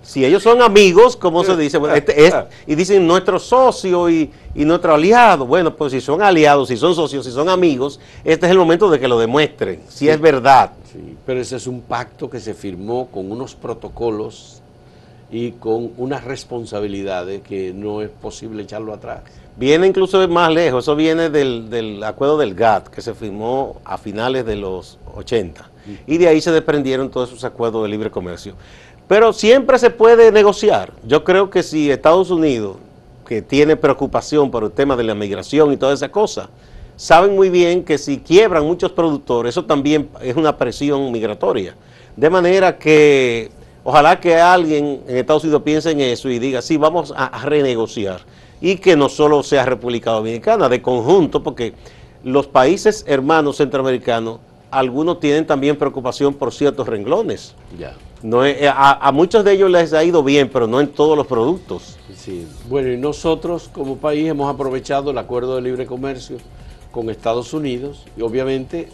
si 0.03 0.23
ellos 0.23 0.43
son 0.43 0.61
amigos, 0.61 1.17
¿cómo 1.17 1.43
se 1.43 1.57
dice? 1.57 1.79
Este 1.95 2.31
y 2.67 2.75
dicen 2.75 3.07
nuestro 3.07 3.39
socio 3.39 4.09
y, 4.09 4.29
y, 4.53 4.65
nuestro 4.65 4.93
aliado. 4.93 5.45
Bueno, 5.45 5.75
pues 5.75 5.93
si 5.93 6.01
son 6.01 6.21
aliados, 6.21 6.67
si 6.67 6.77
son 6.77 6.93
socios, 6.93 7.25
si 7.25 7.31
son 7.31 7.49
amigos, 7.49 7.99
este 8.23 8.45
es 8.45 8.51
el 8.51 8.57
momento 8.57 8.89
de 8.89 8.99
que 8.99 9.07
lo 9.07 9.17
demuestren, 9.17 9.81
si 9.87 10.09
es 10.09 10.19
verdad. 10.19 10.73
Sí, 10.91 11.17
pero 11.25 11.39
ese 11.39 11.55
es 11.55 11.65
un 11.65 11.81
pacto 11.81 12.29
que 12.29 12.39
se 12.39 12.53
firmó 12.53 13.07
con 13.07 13.31
unos 13.31 13.55
protocolos 13.55 14.61
y 15.31 15.53
con 15.53 15.91
unas 15.97 16.23
responsabilidades 16.23 17.41
que 17.41 17.73
no 17.73 18.03
es 18.03 18.09
posible 18.09 18.61
echarlo 18.61 18.93
atrás. 18.93 19.21
Viene 19.55 19.87
incluso 19.87 20.27
más 20.27 20.51
lejos, 20.51 20.83
eso 20.83 20.95
viene 20.95 21.29
del, 21.29 22.03
acuerdo 22.03 22.37
del 22.37 22.53
GATT 22.53 22.87
que 22.87 23.01
se 23.01 23.13
firmó 23.15 23.77
a 23.83 23.97
finales 23.97 24.45
de 24.45 24.55
los 24.55 24.99
80 25.15 25.69
y 26.07 26.17
de 26.17 26.27
ahí 26.27 26.39
se 26.41 26.51
desprendieron 26.51 27.09
todos 27.09 27.29
esos 27.29 27.43
acuerdos 27.43 27.83
de 27.83 27.89
libre 27.89 28.09
comercio. 28.09 28.55
Pero 29.07 29.33
siempre 29.33 29.77
se 29.79 29.89
puede 29.89 30.31
negociar. 30.31 30.93
Yo 31.05 31.23
creo 31.23 31.49
que 31.49 31.63
si 31.63 31.91
Estados 31.91 32.31
Unidos, 32.31 32.77
que 33.27 33.41
tiene 33.41 33.75
preocupación 33.75 34.51
por 34.51 34.63
el 34.63 34.71
tema 34.71 34.95
de 34.95 35.03
la 35.03 35.15
migración 35.15 35.71
y 35.71 35.77
toda 35.77 35.93
esa 35.93 36.09
cosa, 36.09 36.49
saben 36.95 37.35
muy 37.35 37.49
bien 37.49 37.83
que 37.83 37.97
si 37.97 38.19
quiebran 38.19 38.65
muchos 38.65 38.91
productores, 38.91 39.53
eso 39.53 39.65
también 39.65 40.09
es 40.21 40.35
una 40.35 40.57
presión 40.57 41.11
migratoria. 41.11 41.75
De 42.15 42.29
manera 42.29 42.77
que 42.77 43.51
ojalá 43.83 44.19
que 44.19 44.35
alguien 44.35 45.01
en 45.07 45.17
Estados 45.17 45.43
Unidos 45.43 45.63
piense 45.63 45.91
en 45.91 45.99
eso 46.01 46.29
y 46.29 46.39
diga, 46.39 46.61
sí, 46.61 46.77
vamos 46.77 47.13
a 47.15 47.45
renegociar 47.45 48.21
y 48.63 48.77
que 48.77 48.95
no 48.95 49.09
solo 49.09 49.43
sea 49.43 49.65
República 49.65 50.11
Dominicana, 50.11 50.69
de 50.69 50.81
conjunto, 50.81 51.43
porque 51.43 51.73
los 52.23 52.47
países 52.47 53.03
hermanos 53.05 53.57
centroamericanos, 53.57 54.39
algunos 54.71 55.19
tienen 55.19 55.45
también 55.45 55.75
preocupación 55.75 56.33
por 56.33 56.53
ciertos 56.53 56.87
renglones. 56.87 57.55
Ya. 57.77 57.93
No 58.23 58.45
eh, 58.45 58.71
a, 58.73 59.11
muchos 59.11 59.43
de 59.43 59.51
ellos 59.51 59.69
les 59.69 59.91
ha 59.91 60.01
ido 60.01 60.23
bien, 60.23 60.49
pero 60.51 60.65
no 60.65 60.79
en 60.79 60.87
todos 60.87 61.17
los 61.17 61.27
productos. 61.27 61.97
Sí. 62.15 62.47
Bueno, 62.69 62.89
y 62.89 62.97
nosotros 62.97 63.69
como 63.71 63.97
país 63.97 64.29
hemos 64.29 64.51
aprovechado 64.51 65.11
el 65.11 65.17
acuerdo 65.17 65.57
de 65.57 65.61
libre 65.61 65.85
comercio 65.85 66.37
con 66.91 67.09
Estados 67.09 67.53
Unidos 67.53 68.05
y 68.15 68.21
obviamente 68.21 68.87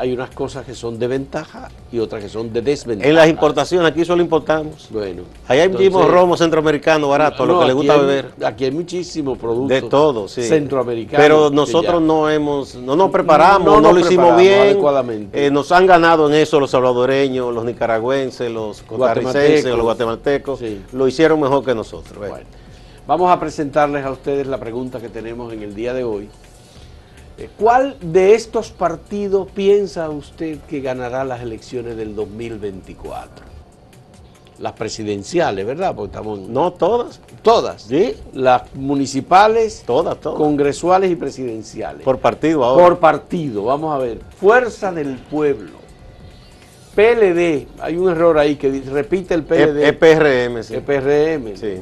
hay 0.00 0.14
unas 0.14 0.30
cosas 0.30 0.64
que 0.64 0.74
son 0.74 0.98
de 0.98 1.06
ventaja 1.06 1.68
y 1.92 1.98
otras 1.98 2.22
que 2.22 2.30
son 2.30 2.50
de 2.54 2.62
desventaja. 2.62 3.06
En 3.06 3.14
las 3.14 3.28
importaciones, 3.28 3.92
aquí 3.92 4.02
solo 4.02 4.22
importamos. 4.22 4.88
Bueno. 4.90 5.24
Ahí 5.46 5.60
hay 5.60 5.68
mismo 5.68 6.06
romo 6.06 6.38
centroamericano 6.38 7.10
barato, 7.10 7.44
lo 7.44 7.60
que 7.60 7.66
le 7.66 7.72
gusta 7.74 7.98
beber. 7.98 8.32
Aquí 8.42 8.64
hay 8.64 8.70
muchísimos 8.70 9.36
productos. 9.36 9.68
De 9.68 9.82
todo, 9.82 10.26
sí. 10.26 10.42
Centroamericanos. 10.42 11.22
Pero 11.22 11.50
nosotros 11.50 12.00
no 12.00 12.30
hemos, 12.30 12.76
no 12.76 12.96
nos 12.96 13.10
preparamos, 13.10 13.82
no, 13.82 13.92
lo 13.92 14.00
hicimos 14.00 14.38
bien. 14.38 14.78
Eh, 15.34 15.50
nos 15.50 15.70
han 15.70 15.86
ganado 15.86 16.28
en 16.28 16.34
eso 16.34 16.58
los 16.58 16.70
salvadoreños, 16.70 17.52
los 17.52 17.64
nicaragüenses, 17.66 18.50
los 18.50 18.80
costarricenses, 18.80 19.66
los 19.66 19.82
guatemaltecos. 19.82 20.60
Lo 20.92 21.08
hicieron 21.08 21.38
mejor 21.40 21.62
que 21.62 21.74
nosotros. 21.74 22.16
Bueno. 22.16 22.46
Vamos 23.06 23.30
a 23.30 23.38
presentarles 23.38 24.04
a 24.06 24.12
ustedes 24.12 24.46
la 24.46 24.58
pregunta 24.58 24.98
que 24.98 25.10
tenemos 25.10 25.52
en 25.52 25.62
el 25.62 25.74
día 25.74 25.92
de 25.92 26.04
hoy 26.04 26.30
¿Cuál 27.48 27.96
de 28.00 28.34
estos 28.34 28.70
partidos 28.70 29.48
piensa 29.52 30.10
usted 30.10 30.58
que 30.68 30.80
ganará 30.80 31.24
las 31.24 31.40
elecciones 31.40 31.96
del 31.96 32.14
2024? 32.14 33.46
Las 34.58 34.72
presidenciales, 34.72 35.64
¿verdad? 35.64 35.94
Porque 35.94 36.10
estamos... 36.10 36.40
No, 36.40 36.72
todas. 36.72 37.20
Todas. 37.42 37.82
Sí. 37.82 38.14
Las 38.34 38.74
municipales, 38.74 39.82
todas, 39.86 40.20
todas. 40.20 40.38
congresuales 40.38 41.10
y 41.10 41.16
presidenciales. 41.16 42.02
Por 42.02 42.18
partido 42.18 42.62
ahora. 42.62 42.84
Por 42.84 42.98
partido, 42.98 43.64
vamos 43.64 43.94
a 43.94 43.98
ver. 43.98 44.20
Fuerza 44.38 44.92
del 44.92 45.16
Pueblo. 45.16 45.80
PLD, 46.94 47.68
hay 47.80 47.96
un 47.96 48.10
error 48.10 48.36
ahí 48.36 48.56
que 48.56 48.82
repite 48.90 49.32
el 49.32 49.44
PLD. 49.44 49.86
EPRM, 49.86 50.62
sí. 50.62 50.74
EPRM. 50.74 51.56
Sí. 51.56 51.80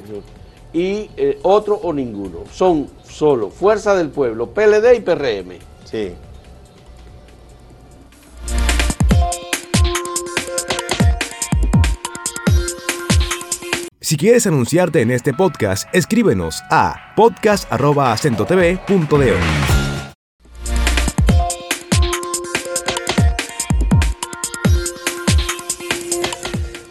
Y 0.78 1.10
eh, 1.16 1.40
otro 1.42 1.74
o 1.74 1.92
ninguno. 1.92 2.44
Son 2.52 2.88
solo, 3.02 3.50
Fuerza 3.50 3.96
del 3.96 4.10
Pueblo, 4.10 4.54
PLD 4.54 4.94
y 4.94 5.00
PRM. 5.00 5.58
Sí. 5.84 6.14
Si 14.00 14.16
quieres 14.16 14.46
anunciarte 14.46 15.00
en 15.00 15.10
este 15.10 15.34
podcast, 15.34 15.92
escríbenos 15.92 16.62
a 16.70 17.12
podcast.acentotv.de. 17.16 19.34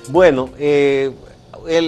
Bueno, 0.10 0.50
eh, 0.58 1.14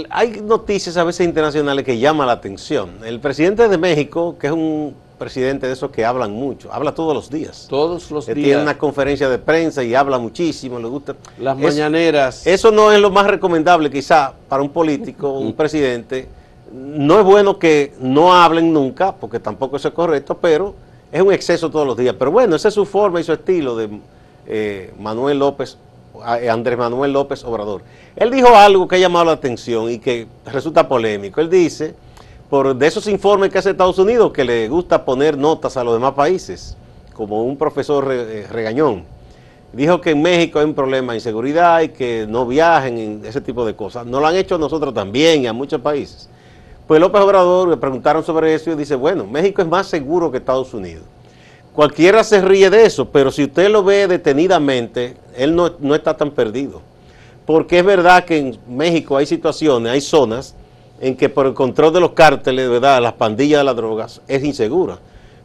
hay 0.10 0.42
noticias 0.42 0.98
a 0.98 1.04
veces 1.04 1.26
internacionales 1.26 1.86
que 1.86 1.98
llaman 1.98 2.28
la 2.28 2.34
atención. 2.34 2.92
El 3.04 3.20
presidente 3.20 3.68
de 3.68 3.78
México, 3.78 4.36
que 4.40 4.48
es 4.48 4.54
un 4.54 4.96
presidente 5.18 5.68
de 5.68 5.74
esos 5.74 5.92
que 5.92 6.06
hablan 6.06 6.32
mucho, 6.32 6.72
habla 6.72 6.94
todos 6.94 7.14
los 7.14 7.30
días. 7.30 7.68
Todos 7.70 8.10
los 8.12 8.26
días. 8.26 8.36
Tiene 8.36 8.62
una 8.62 8.78
conferencia 8.78 9.30
de 9.30 9.38
prensa 9.38 9.84
y 9.84 9.96
habla 9.96 10.18
muchísimo, 10.18 10.80
le 10.80 10.88
gusta. 10.88 11.16
Las 11.40 11.58
mañaneras. 11.58 12.46
Eso 12.48 12.72
no 12.72 12.92
es 12.92 13.00
lo 13.00 13.10
más 13.10 13.28
recomendable 13.28 13.90
quizá 13.90 14.34
para 14.48 14.64
un 14.64 14.70
político, 14.70 15.32
un 15.32 15.54
presidente. 15.58 16.28
No 16.72 17.20
es 17.20 17.26
bueno 17.26 17.58
que 17.58 17.94
no 18.00 18.34
hablen 18.34 18.72
nunca, 18.74 19.14
porque 19.16 19.40
tampoco 19.40 19.78
eso 19.78 19.88
es 19.88 19.94
correcto, 19.94 20.38
pero 20.38 20.76
es 21.12 21.22
un 21.22 21.34
exceso 21.34 21.70
todos 21.70 21.88
los 21.88 21.98
días. 21.98 22.16
Pero 22.18 22.32
bueno, 22.32 22.56
esa 22.56 22.68
es 22.68 22.74
su 22.74 22.86
forma 22.86 23.20
y 23.20 23.24
su 23.24 23.34
estilo 23.34 23.76
de 23.76 23.90
eh, 24.48 24.94
Manuel 25.00 25.40
López 25.40 25.74
eh, 25.74 25.89
Andrés 26.24 26.78
Manuel 26.78 27.14
López 27.14 27.44
Obrador. 27.44 27.82
Él 28.16 28.32
dijo 28.32 28.56
algo 28.56 28.88
que 28.88 28.96
ha 28.96 29.00
llamado 29.00 29.26
la 29.26 29.32
atención 29.34 29.90
y 29.90 30.00
que 30.00 30.28
resulta 30.46 30.88
polémico. 30.88 31.42
Él 31.42 31.50
dice, 31.50 31.96
por 32.50 32.76
de 32.76 32.88
esos 32.88 33.08
informes 33.08 33.52
que 33.52 33.60
hace 33.60 33.72
Estados 33.72 34.00
Unidos, 34.00 34.32
que 34.32 34.44
le 34.44 34.68
gusta 34.68 35.06
poner 35.06 35.38
notas 35.38 35.78
a 35.78 35.84
los 35.84 35.94
demás 35.94 36.14
países, 36.14 36.76
como 37.14 37.44
un 37.44 37.58
profesor 37.58 38.08
eh, 38.12 38.48
regañón. 38.50 39.04
Dijo 39.72 40.02
que 40.02 40.12
en 40.12 40.22
México 40.22 40.58
hay 40.58 40.66
un 40.66 40.74
problema 40.74 41.14
de 41.14 41.18
inseguridad 41.18 41.82
y 41.82 41.90
que 41.90 42.26
no 42.28 42.48
viajen 42.48 42.98
en 42.98 43.26
ese 43.26 43.40
tipo 43.40 43.66
de 43.66 43.76
cosas. 43.76 44.06
No 44.06 44.20
lo 44.20 44.26
han 44.26 44.36
hecho 44.36 44.58
nosotros 44.58 44.94
también 44.94 45.44
y 45.44 45.48
a 45.48 45.54
muchos 45.54 45.80
países. 45.80 46.28
Pues 46.88 47.00
López 47.00 47.22
Obrador 47.22 47.68
le 47.68 47.78
preguntaron 47.78 48.24
sobre 48.24 48.56
eso 48.56 48.72
y 48.72 48.76
dice, 48.76 48.96
bueno, 48.96 49.28
México 49.28 49.62
es 49.62 49.68
más 49.68 49.86
seguro 49.86 50.32
que 50.32 50.38
Estados 50.38 50.74
Unidos. 50.74 51.04
Cualquiera 51.80 52.26
se 52.26 52.42
ríe 52.42 52.70
de 52.70 52.86
eso, 52.86 53.06
pero 53.06 53.32
si 53.32 53.46
usted 53.46 53.70
lo 53.70 53.86
ve 53.86 54.06
detenidamente, 54.06 55.16
él 55.38 55.56
no, 55.56 55.96
está 55.96 56.18
tan 56.18 56.32
perdido. 56.32 56.82
Porque 57.46 57.80
es 57.80 57.86
verdad 57.86 58.26
que 58.26 58.38
en 58.38 58.60
México 58.68 59.16
hay 59.16 59.26
situaciones, 59.26 59.90
hay 59.90 60.02
zonas 60.02 60.56
en 61.00 61.16
que 61.16 61.30
por 61.30 61.46
el 61.46 61.54
control 61.54 61.94
de 61.94 62.02
los 62.02 62.12
cárteles, 62.12 62.70
¿verdad? 62.70 63.02
las 63.02 63.14
pandillas 63.14 63.62
de 63.62 63.64
las 63.64 63.78
drogas, 63.78 64.22
es 64.28 64.44
insegura. 64.44 65.00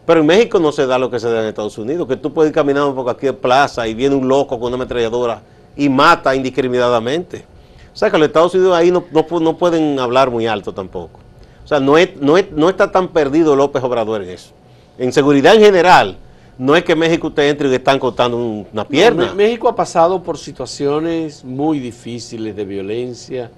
Pero 0.05 0.23
en 0.23 0.27
México 0.27 0.59
no 0.59 0.73
se 0.73 0.89
da 0.89 0.99
lo 0.99 1.09
que 1.09 1.21
se 1.21 1.31
da 1.31 1.41
en 1.41 1.47
Estados 1.47 1.79
Unidos, 1.79 2.09
que 2.09 2.17
tú 2.17 2.33
puedes 2.35 2.51
ir 2.51 2.55
caminando 2.57 2.93
por 2.97 3.05
cualquier 3.05 3.39
plaza 3.39 3.87
y 3.87 3.95
viene 3.95 4.17
un 4.17 4.27
loco 4.27 4.59
con 4.59 4.75
una 4.75 4.83
ametralladora 4.83 5.41
y 5.77 5.89
mata 5.89 6.35
indiscriminadamente. 6.35 7.45
O 7.93 7.97
sea 7.97 8.11
que 8.11 8.19
los 8.19 8.27
Estados 8.27 8.53
Unidos 8.57 8.75
ahí 8.75 8.91
no, 8.91 9.05
no, 9.13 9.57
pueden 9.57 10.01
hablar 10.01 10.33
muy 10.33 10.49
alto 10.49 10.75
tampoco. 10.75 11.21
O 11.65 11.69
sea, 11.69 11.79
no, 11.79 11.95
no, 12.21 12.35
no 12.57 12.69
está 12.69 12.91
tan 12.91 13.07
perdido 13.07 13.55
López 13.55 13.85
Obrador 13.85 14.23
en 14.25 14.31
eso 14.31 14.51
en 14.99 15.13
seguridad 15.13 15.55
en 15.55 15.61
general, 15.61 16.17
no 16.59 16.77
es 16.77 16.85
que 16.85 16.95
México 16.95 17.29
usted 17.29 17.49
entre 17.49 17.69
y 17.69 17.71
le 17.71 17.77
están 17.77 17.99
cortando 17.99 18.37
una 18.37 18.87
pierna. 18.87 19.35
México 19.35 19.69
ha 19.69 19.75
pasado 19.75 20.23
por 20.23 20.39
situaciones 20.39 21.45
muy 21.45 21.81
difíciles 21.81 22.55
de 22.55 22.65
violencia, 22.65 23.51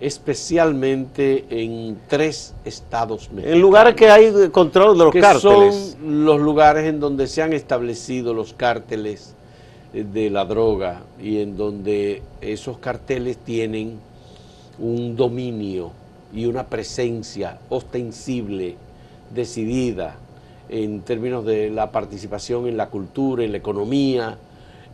especialmente 0.00 1.46
en 1.48 1.98
tres 2.08 2.54
estados 2.64 3.30
mexicanos. 3.30 3.54
En 3.54 3.60
lugares 3.60 3.94
que 3.94 4.10
hay 4.10 4.48
control 4.50 4.98
de 4.98 5.04
los 5.04 5.12
que 5.12 5.20
cárteles. 5.20 5.96
Son 5.98 6.24
los 6.24 6.40
lugares 6.40 6.84
en 6.84 7.00
donde 7.00 7.26
se 7.26 7.42
han 7.42 7.52
establecido 7.52 8.34
los 8.34 8.52
cárteles 8.52 9.34
de 9.92 10.28
la 10.28 10.44
droga 10.44 11.02
y 11.22 11.38
en 11.38 11.56
donde 11.56 12.22
esos 12.40 12.78
carteles 12.78 13.38
tienen 13.38 13.98
un 14.78 15.14
dominio 15.16 15.92
y 16.34 16.46
una 16.46 16.66
presencia 16.66 17.58
ostensible, 17.68 18.76
decidida, 19.32 20.16
en 20.68 21.02
términos 21.02 21.44
de 21.44 21.70
la 21.70 21.90
participación 21.90 22.66
en 22.66 22.76
la 22.76 22.88
cultura, 22.88 23.44
en 23.44 23.52
la 23.52 23.58
economía, 23.58 24.38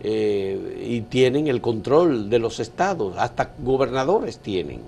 eh, 0.03 0.87
y 0.89 1.03
tienen 1.03 1.47
el 1.47 1.61
control 1.61 2.31
de 2.31 2.39
los 2.39 2.59
estados, 2.59 3.15
hasta 3.19 3.51
gobernadores 3.63 4.39
tienen 4.39 4.81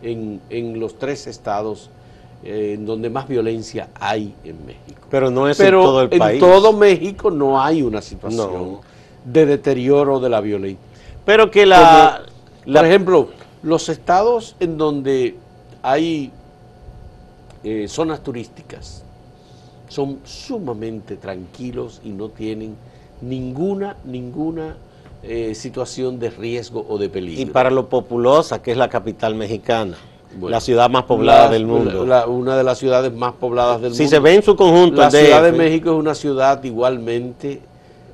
en, 0.00 0.78
los 0.78 0.96
tres 0.96 1.26
estados 1.26 1.90
eh, 2.44 2.74
en 2.74 2.86
donde 2.86 3.10
más 3.10 3.26
violencia 3.26 3.88
hay 3.98 4.34
en 4.44 4.64
México. 4.64 5.08
Pero 5.10 5.30
no 5.30 5.48
es 5.48 5.58
en 5.58 5.72
todo 5.72 6.02
el 6.02 6.08
país. 6.08 6.34
En 6.34 6.40
todo 6.40 6.72
México 6.72 7.32
no 7.32 7.60
hay 7.60 7.82
una 7.82 8.00
situación 8.00 8.78
de 9.24 9.46
deterioro 9.46 10.20
de 10.20 10.28
la 10.28 10.40
violencia. 10.40 10.84
Pero 11.24 11.50
que 11.50 11.66
la, 11.66 12.22
Por 12.64 12.86
ejemplo, 12.86 13.28
los 13.62 13.88
estados 13.88 14.54
en 14.60 14.78
donde 14.78 15.36
hay 15.82 16.30
eh, 17.64 17.86
zonas 17.88 18.22
turísticas, 18.22 19.02
son 19.88 20.18
sumamente 20.24 21.16
tranquilos 21.16 22.00
y 22.04 22.10
no 22.10 22.28
tienen 22.28 22.76
ninguna, 23.20 23.96
ninguna 24.04 24.76
eh, 25.22 25.54
situación 25.54 26.18
de 26.18 26.30
riesgo 26.30 26.86
o 26.88 26.98
de 26.98 27.08
peligro. 27.08 27.42
Y 27.42 27.46
para 27.46 27.70
lo 27.70 27.88
populosa, 27.88 28.62
que 28.62 28.70
es 28.70 28.76
la 28.76 28.88
capital 28.88 29.34
mexicana, 29.34 29.96
la 30.40 30.60
ciudad 30.60 30.90
más 30.90 31.04
poblada 31.04 31.48
del 31.48 31.66
mundo. 31.66 32.04
una 32.28 32.56
de 32.56 32.64
las 32.64 32.78
ciudades 32.78 33.12
más 33.12 33.32
pobladas 33.32 33.80
del 33.80 33.90
mundo. 33.90 34.04
Si 34.04 34.08
se 34.08 34.18
ve 34.18 34.34
en 34.34 34.42
su 34.42 34.54
conjunto. 34.54 35.00
La 35.00 35.10
Ciudad 35.10 35.42
de 35.42 35.52
México 35.52 35.90
es 35.90 35.96
una 35.96 36.14
ciudad 36.14 36.62
igualmente 36.62 37.60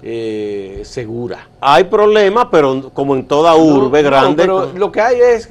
eh, 0.02 0.82
segura. 0.84 1.48
Hay 1.60 1.84
problemas, 1.84 2.46
pero 2.50 2.90
como 2.92 3.16
en 3.16 3.26
toda 3.26 3.56
urbe 3.56 4.02
grande. 4.02 4.42
pero 4.42 4.72
lo 4.74 4.92
que 4.92 5.00
hay 5.00 5.18
es 5.20 5.50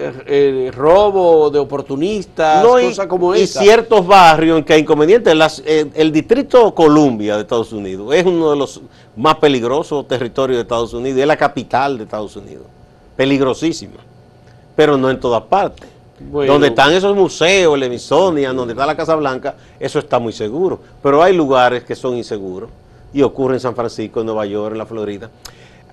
eh, 0.00 0.70
robo 0.72 1.50
de 1.50 1.58
oportunistas, 1.58 2.64
cosas 2.64 3.08
como 3.08 3.34
y 3.34 3.48
ciertos 3.48 4.06
barrios 4.06 4.58
en 4.58 4.64
que 4.64 4.74
hay 4.74 4.82
inconvenientes. 4.82 5.60
el 5.66 6.12
distrito 6.12 6.72
Columbia 6.72 7.34
de 7.34 7.42
Estados 7.42 7.72
Unidos 7.72 8.14
es 8.14 8.24
uno 8.24 8.52
de 8.52 8.56
los 8.56 8.80
más 9.16 9.34
peligrosos 9.36 10.06
territorios 10.06 10.58
de 10.58 10.62
Estados 10.62 10.94
Unidos, 10.94 11.18
es 11.18 11.26
la 11.26 11.36
capital 11.36 11.98
de 11.98 12.04
Estados 12.04 12.36
Unidos, 12.36 12.66
peligrosísima, 13.16 13.96
pero 14.76 14.96
no 14.96 15.10
en 15.10 15.18
todas 15.18 15.42
partes. 15.42 15.88
donde 16.20 16.68
están 16.68 16.92
esos 16.92 17.16
museos, 17.16 17.74
el 17.74 17.82
Emisonia, 17.82 18.52
donde 18.52 18.74
está 18.74 18.86
la 18.86 18.96
Casa 18.96 19.16
Blanca, 19.16 19.56
eso 19.80 19.98
está 19.98 20.20
muy 20.20 20.32
seguro. 20.32 20.78
Pero 21.02 21.22
hay 21.24 21.34
lugares 21.34 21.82
que 21.82 21.96
son 21.96 22.16
inseguros 22.16 22.70
y 23.12 23.22
ocurre 23.22 23.54
en 23.54 23.60
San 23.60 23.74
Francisco, 23.74 24.20
en 24.20 24.26
Nueva 24.26 24.46
York, 24.46 24.72
en 24.72 24.78
la 24.78 24.86
Florida. 24.86 25.28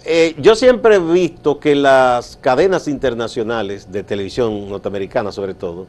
Eh, 0.08 0.36
yo 0.38 0.56
siempre 0.56 0.96
he 0.96 1.00
visto 1.00 1.60
que 1.60 1.74
las 1.74 2.38
cadenas 2.40 2.88
internacionales 2.88 3.92
de 3.92 4.04
televisión 4.04 4.70
norteamericana 4.70 5.32
sobre 5.32 5.56
todo, 5.56 5.88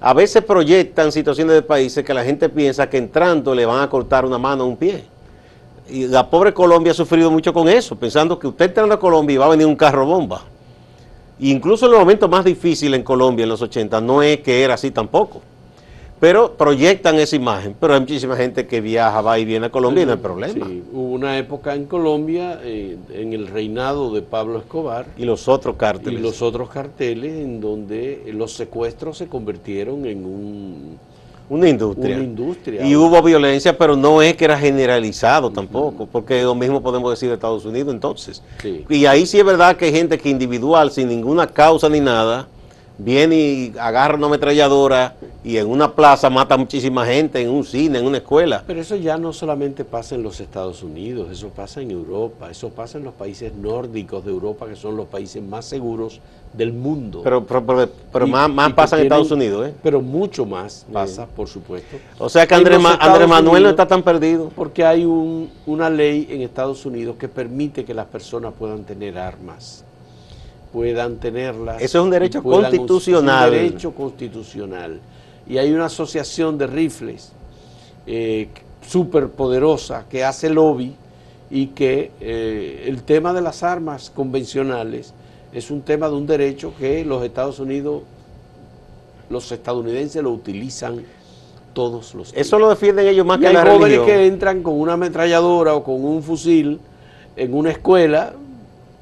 a 0.00 0.12
veces 0.12 0.42
proyectan 0.42 1.12
situaciones 1.12 1.54
de 1.54 1.62
países 1.62 2.04
que 2.04 2.12
la 2.12 2.24
gente 2.24 2.48
piensa 2.48 2.90
que 2.90 2.98
entrando 2.98 3.54
le 3.54 3.64
van 3.64 3.80
a 3.80 3.88
cortar 3.88 4.24
una 4.24 4.38
mano 4.38 4.64
o 4.64 4.66
un 4.66 4.76
pie. 4.76 5.04
Y 5.88 6.08
la 6.08 6.28
pobre 6.28 6.52
Colombia 6.52 6.90
ha 6.90 6.94
sufrido 6.94 7.30
mucho 7.30 7.52
con 7.54 7.68
eso, 7.68 7.94
pensando 7.94 8.38
que 8.40 8.48
usted 8.48 8.66
entrando 8.66 8.94
a 8.94 8.98
Colombia 8.98 9.34
y 9.34 9.36
va 9.38 9.46
a 9.46 9.50
venir 9.50 9.66
un 9.66 9.76
carro 9.76 10.04
bomba. 10.04 10.42
incluso 11.38 11.86
en 11.86 11.92
los 11.92 12.00
momentos 12.00 12.28
más 12.28 12.44
difíciles 12.44 12.98
en 12.98 13.04
Colombia, 13.04 13.44
en 13.44 13.50
los 13.50 13.62
80, 13.62 14.00
no 14.00 14.20
es 14.20 14.40
que 14.40 14.64
era 14.64 14.74
así 14.74 14.90
tampoco. 14.90 15.40
Pero 16.20 16.54
proyectan 16.54 17.16
esa 17.16 17.36
imagen, 17.36 17.76
pero 17.78 17.94
hay 17.94 18.00
muchísima 18.00 18.34
gente 18.36 18.66
que 18.66 18.80
viaja, 18.80 19.20
va 19.20 19.38
y 19.38 19.44
viene 19.44 19.66
a 19.66 19.70
Colombia 19.70 20.02
y 20.02 20.06
no 20.06 20.12
hay 20.12 20.18
problema. 20.18 20.66
Sí, 20.66 20.82
hubo 20.92 21.12
una 21.12 21.38
época 21.38 21.74
en 21.74 21.84
Colombia, 21.86 22.60
eh, 22.64 22.96
en 23.12 23.32
el 23.32 23.46
reinado 23.46 24.12
de 24.12 24.22
Pablo 24.22 24.58
Escobar. 24.58 25.06
Y 25.16 25.24
los 25.24 25.46
otros 25.46 25.76
carteles. 25.76 26.18
Y 26.18 26.22
los 26.22 26.42
otros 26.42 26.70
carteles 26.70 27.34
en 27.34 27.60
donde 27.60 28.30
los 28.34 28.52
secuestros 28.52 29.18
se 29.18 29.28
convirtieron 29.28 30.06
en 30.06 30.24
un... 30.24 30.98
Una 31.50 31.66
industria. 31.66 32.18
industria. 32.18 32.86
Y 32.86 32.94
hubo 32.94 33.22
violencia, 33.22 33.78
pero 33.78 33.96
no 33.96 34.20
es 34.20 34.36
que 34.36 34.44
era 34.44 34.58
generalizado 34.58 35.50
tampoco, 35.50 36.06
porque 36.06 36.42
lo 36.42 36.54
mismo 36.54 36.82
podemos 36.82 37.10
decir 37.10 37.30
de 37.30 37.36
Estados 37.36 37.64
Unidos 37.64 37.94
entonces. 37.94 38.42
Y 38.90 39.06
ahí 39.06 39.24
sí 39.24 39.38
es 39.38 39.44
verdad 39.46 39.74
que 39.76 39.86
hay 39.86 39.92
gente 39.92 40.18
que 40.18 40.28
individual, 40.28 40.90
sin 40.90 41.08
ninguna 41.08 41.46
causa 41.46 41.88
ni 41.88 42.00
nada, 42.00 42.46
viene 42.98 43.36
y 43.36 43.72
agarra 43.78 44.16
una 44.16 44.26
ametralladora 44.26 45.14
y 45.48 45.56
en 45.56 45.66
una 45.66 45.90
plaza 45.94 46.28
mata 46.28 46.56
a 46.56 46.58
muchísima 46.58 47.06
gente, 47.06 47.40
en 47.40 47.48
un 47.48 47.64
cine, 47.64 48.00
en 48.00 48.04
una 48.04 48.18
escuela. 48.18 48.62
Pero 48.66 48.82
eso 48.82 48.96
ya 48.96 49.16
no 49.16 49.32
solamente 49.32 49.82
pasa 49.82 50.14
en 50.14 50.22
los 50.22 50.40
Estados 50.40 50.82
Unidos, 50.82 51.30
eso 51.32 51.48
pasa 51.48 51.80
en 51.80 51.90
Europa, 51.90 52.50
eso 52.50 52.68
pasa 52.68 52.98
en 52.98 53.04
los 53.04 53.14
países 53.14 53.54
nórdicos 53.54 54.22
de 54.26 54.30
Europa, 54.30 54.66
que 54.68 54.76
son 54.76 54.94
los 54.94 55.06
países 55.06 55.42
más 55.42 55.64
seguros 55.64 56.20
del 56.52 56.74
mundo. 56.74 57.22
Pero, 57.24 57.46
pero, 57.46 58.26
más, 58.26 58.50
más 58.50 58.74
pasa 58.74 58.98
en 58.98 59.04
Estados 59.04 59.30
Unidos, 59.30 59.68
¿eh? 59.68 59.74
Pero 59.82 60.02
mucho 60.02 60.44
más 60.44 60.84
pasa, 60.92 61.24
por 61.24 61.48
supuesto. 61.48 61.96
O 62.18 62.28
sea 62.28 62.46
que 62.46 62.54
Andrés, 62.54 62.78
Manuel 62.78 63.62
no 63.62 63.70
está 63.70 63.88
tan 63.88 64.02
perdido. 64.02 64.50
Porque 64.54 64.84
hay 64.84 65.06
un, 65.06 65.50
una 65.64 65.88
ley 65.88 66.26
en 66.28 66.42
Estados 66.42 66.84
Unidos 66.84 67.16
que 67.18 67.26
permite 67.26 67.86
que 67.86 67.94
las 67.94 68.06
personas 68.06 68.52
puedan 68.58 68.84
tener 68.84 69.16
armas 69.16 69.82
puedan 70.70 71.16
tenerlas. 71.16 71.80
Eso 71.80 71.98
es 71.98 72.04
un 72.04 72.10
derecho 72.10 72.42
constitucional. 72.42 73.48
un 73.48 73.54
derecho 73.54 73.90
constitucional. 73.92 75.00
Y 75.48 75.58
hay 75.58 75.72
una 75.72 75.86
asociación 75.86 76.58
de 76.58 76.66
rifles 76.66 77.32
eh, 78.06 78.48
súper 78.86 79.28
poderosa 79.28 80.04
que 80.08 80.24
hace 80.24 80.50
lobby 80.50 80.94
y 81.50 81.68
que 81.68 82.10
eh, 82.20 82.84
el 82.86 83.02
tema 83.02 83.32
de 83.32 83.40
las 83.40 83.62
armas 83.62 84.10
convencionales 84.14 85.14
es 85.52 85.70
un 85.70 85.82
tema 85.82 86.08
de 86.08 86.14
un 86.14 86.26
derecho 86.26 86.74
que 86.78 87.04
los 87.04 87.24
Estados 87.24 87.58
Unidos, 87.58 88.02
los 89.30 89.50
estadounidenses 89.50 90.22
lo 90.22 90.30
utilizan 90.30 91.02
todos 91.72 92.14
los 92.14 92.32
días. 92.32 92.46
Eso 92.46 92.58
lo 92.58 92.68
defienden 92.68 93.06
ellos 93.06 93.24
más 93.24 93.38
que 93.38 93.46
hay 93.46 93.56
jóvenes 93.56 94.00
que 94.00 94.26
entran 94.26 94.62
con 94.62 94.74
una 94.78 94.94
ametralladora 94.94 95.74
o 95.74 95.82
con 95.82 96.04
un 96.04 96.22
fusil 96.22 96.80
en 97.36 97.54
una 97.54 97.70
escuela 97.70 98.34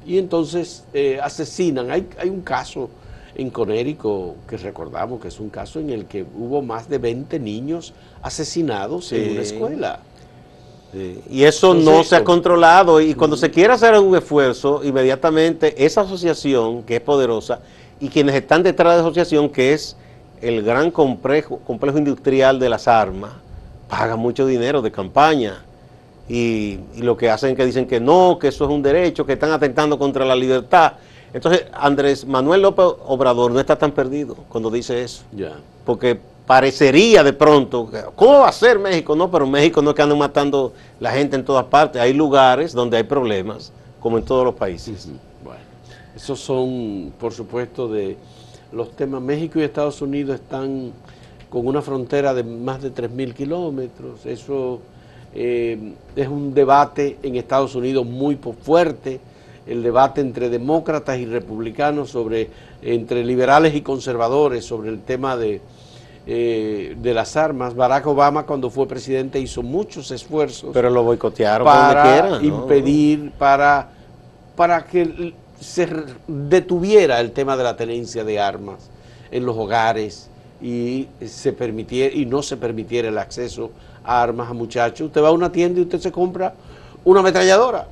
y 0.05 0.17
entonces 0.17 0.85
eh, 0.93 1.19
asesinan. 1.21 1.91
Hay, 1.91 2.07
hay 2.17 2.29
un 2.29 2.41
caso 2.41 2.89
en 3.37 3.51
Conérico 3.51 4.35
que 4.49 4.57
recordamos 4.57 5.21
que 5.21 5.27
es 5.27 5.39
un 5.39 5.49
caso 5.49 5.79
en 5.79 5.91
el 5.91 6.05
que 6.05 6.25
hubo 6.35 6.61
más 6.63 6.89
de 6.89 6.97
20 6.97 7.39
niños 7.39 7.93
asesinados 8.21 9.11
en 9.13 9.31
una 9.31 9.41
escuela. 9.41 9.99
Y 11.29 11.43
eso 11.43 11.75
no 11.75 12.03
se 12.03 12.15
ha 12.15 12.23
controlado 12.23 12.99
y 12.99 13.13
cuando 13.13 13.37
se 13.37 13.51
quiere 13.51 13.73
hacer 13.73 13.93
un 13.99 14.15
esfuerzo, 14.15 14.83
inmediatamente 14.83 15.85
esa 15.85 16.01
asociación 16.01 16.81
que 16.81 16.95
es 16.95 17.01
poderosa 17.01 17.59
y 17.99 18.09
quienes 18.09 18.33
están 18.35 18.63
detrás 18.63 18.93
de 18.93 19.01
la 19.01 19.03
asociación 19.03 19.49
que 19.49 19.73
es 19.73 19.95
el 20.41 20.63
gran 20.63 20.89
complejo, 20.89 21.59
complejo 21.59 21.99
industrial 21.99 22.57
de 22.59 22.69
las 22.69 22.87
armas, 22.87 23.33
pagan 23.87 24.17
mucho 24.17 24.47
dinero 24.47 24.81
de 24.81 24.91
campaña 24.91 25.63
y, 26.27 26.79
lo 26.97 27.15
que 27.15 27.29
hacen 27.29 27.51
es 27.51 27.55
que 27.55 27.65
dicen 27.65 27.85
que 27.85 27.99
no, 27.99 28.37
que 28.39 28.47
eso 28.47 28.65
es 28.65 28.71
un 28.71 28.81
derecho, 28.81 29.25
que 29.25 29.33
están 29.33 29.51
atentando 29.51 29.97
contra 29.97 30.25
la 30.25 30.35
libertad. 30.35 30.93
Entonces, 31.33 31.65
Andrés 31.73 32.25
Manuel 32.25 32.61
López 32.61 32.85
Obrador 33.05 33.51
no 33.51 33.59
está 33.59 33.75
tan 33.75 33.91
perdido 33.91 34.35
cuando 34.49 34.69
dice 34.69 35.03
eso. 35.03 35.23
Porque 35.85 36.19
parecería 36.45 37.23
de 37.23 37.33
pronto, 37.33 37.89
¿cómo 38.15 38.39
va 38.39 38.49
a 38.49 38.53
ser 38.53 38.79
México? 38.79 39.15
No, 39.15 39.29
pero 39.29 39.45
México 39.45 39.81
no 39.81 39.89
es 39.89 39.95
que 39.95 40.01
andan 40.01 40.17
matando 40.17 40.73
la 40.99 41.11
gente 41.11 41.35
en 41.35 41.43
todas 41.43 41.65
partes. 41.65 42.01
Hay 42.01 42.13
lugares 42.13 42.73
donde 42.73 42.97
hay 42.97 43.03
problemas, 43.03 43.71
como 43.99 44.17
en 44.17 44.23
todos 44.23 44.45
los 44.45 44.55
países. 44.55 45.09
Bueno, 45.43 45.59
esos 46.15 46.39
son, 46.39 47.13
por 47.19 47.33
supuesto, 47.33 47.87
de 47.89 48.17
los 48.71 48.91
temas. 48.95 49.21
México 49.21 49.59
y 49.59 49.63
Estados 49.63 50.01
Unidos 50.01 50.35
están 50.35 50.93
con 51.49 51.67
una 51.67 51.81
frontera 51.81 52.33
de 52.33 52.43
más 52.43 52.81
de 52.81 52.93
3.000 52.93 53.33
kilómetros. 53.33 54.25
Eso 54.25 54.79
eh, 55.33 55.93
es 56.15 56.27
un 56.27 56.53
debate 56.53 57.17
en 57.23 57.35
Estados 57.35 57.75
Unidos 57.75 58.05
muy 58.05 58.39
fuerte, 58.61 59.19
el 59.67 59.83
debate 59.83 60.21
entre 60.21 60.49
demócratas 60.49 61.19
y 61.19 61.25
republicanos 61.25 62.09
sobre, 62.09 62.49
entre 62.81 63.23
liberales 63.23 63.75
y 63.75 63.81
conservadores 63.81 64.65
sobre 64.65 64.89
el 64.89 65.01
tema 65.01 65.35
de, 65.35 65.61
eh, 66.25 66.95
de 66.99 67.13
las 67.13 67.35
armas. 67.35 67.75
Barack 67.75 68.07
Obama 68.07 68.45
cuando 68.45 68.69
fue 68.69 68.87
presidente 68.87 69.39
hizo 69.39 69.63
muchos 69.63 70.11
esfuerzos. 70.11 70.71
Pero 70.73 70.89
lo 70.89 71.03
boicotearon 71.03 71.65
para 71.65 72.39
impedir, 72.41 73.31
para, 73.37 73.89
para 74.55 74.85
que 74.85 75.33
se 75.59 75.87
detuviera 76.27 77.19
el 77.19 77.31
tema 77.31 77.57
de 77.57 77.63
la 77.63 77.75
tenencia 77.75 78.23
de 78.23 78.39
armas 78.39 78.89
en 79.31 79.45
los 79.45 79.57
hogares 79.57 80.29
y 80.61 81.07
se 81.25 81.53
permitiera 81.53 82.15
y 82.15 82.25
no 82.25 82.41
se 82.41 82.57
permitiera 82.57 83.09
el 83.09 83.17
acceso 83.17 83.71
armas 84.03 84.49
a 84.49 84.53
muchachos. 84.53 85.07
Usted 85.07 85.21
va 85.21 85.29
a 85.29 85.31
una 85.31 85.51
tienda 85.51 85.79
y 85.79 85.83
usted 85.83 85.99
se 85.99 86.11
compra 86.11 86.53
una 87.03 87.19
ametralladora. 87.19 87.87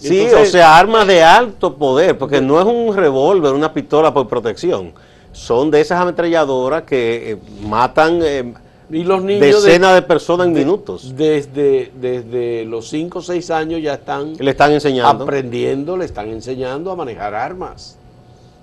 Sí, 0.00 0.26
o 0.28 0.44
sea, 0.46 0.78
armas 0.78 1.06
de 1.06 1.22
alto 1.22 1.74
poder, 1.76 2.16
porque 2.16 2.40
no 2.40 2.58
es 2.58 2.66
un 2.66 2.96
revólver, 2.96 3.52
una 3.52 3.72
pistola 3.72 4.12
por 4.12 4.28
protección. 4.28 4.92
Son 5.32 5.70
de 5.70 5.80
esas 5.80 6.00
ametralladoras 6.00 6.82
que 6.82 7.32
eh, 7.32 7.36
matan 7.62 8.20
eh, 8.22 8.54
y 8.90 9.04
los 9.04 9.22
niños 9.22 9.62
decenas 9.62 9.94
de, 9.94 10.02
personas 10.02 10.48
en 10.48 10.52
minutos. 10.52 11.14
Desde, 11.16 11.92
desde 11.94 12.64
los 12.64 12.88
5 12.88 13.18
o 13.18 13.22
6 13.22 13.50
años 13.50 13.82
ya 13.82 13.94
están, 13.94 14.34
le 14.38 14.50
están 14.50 14.72
enseñando. 14.72 15.24
aprendiendo, 15.24 15.96
le 15.96 16.06
están 16.06 16.28
enseñando 16.28 16.90
a 16.90 16.96
manejar 16.96 17.34
armas 17.34 17.96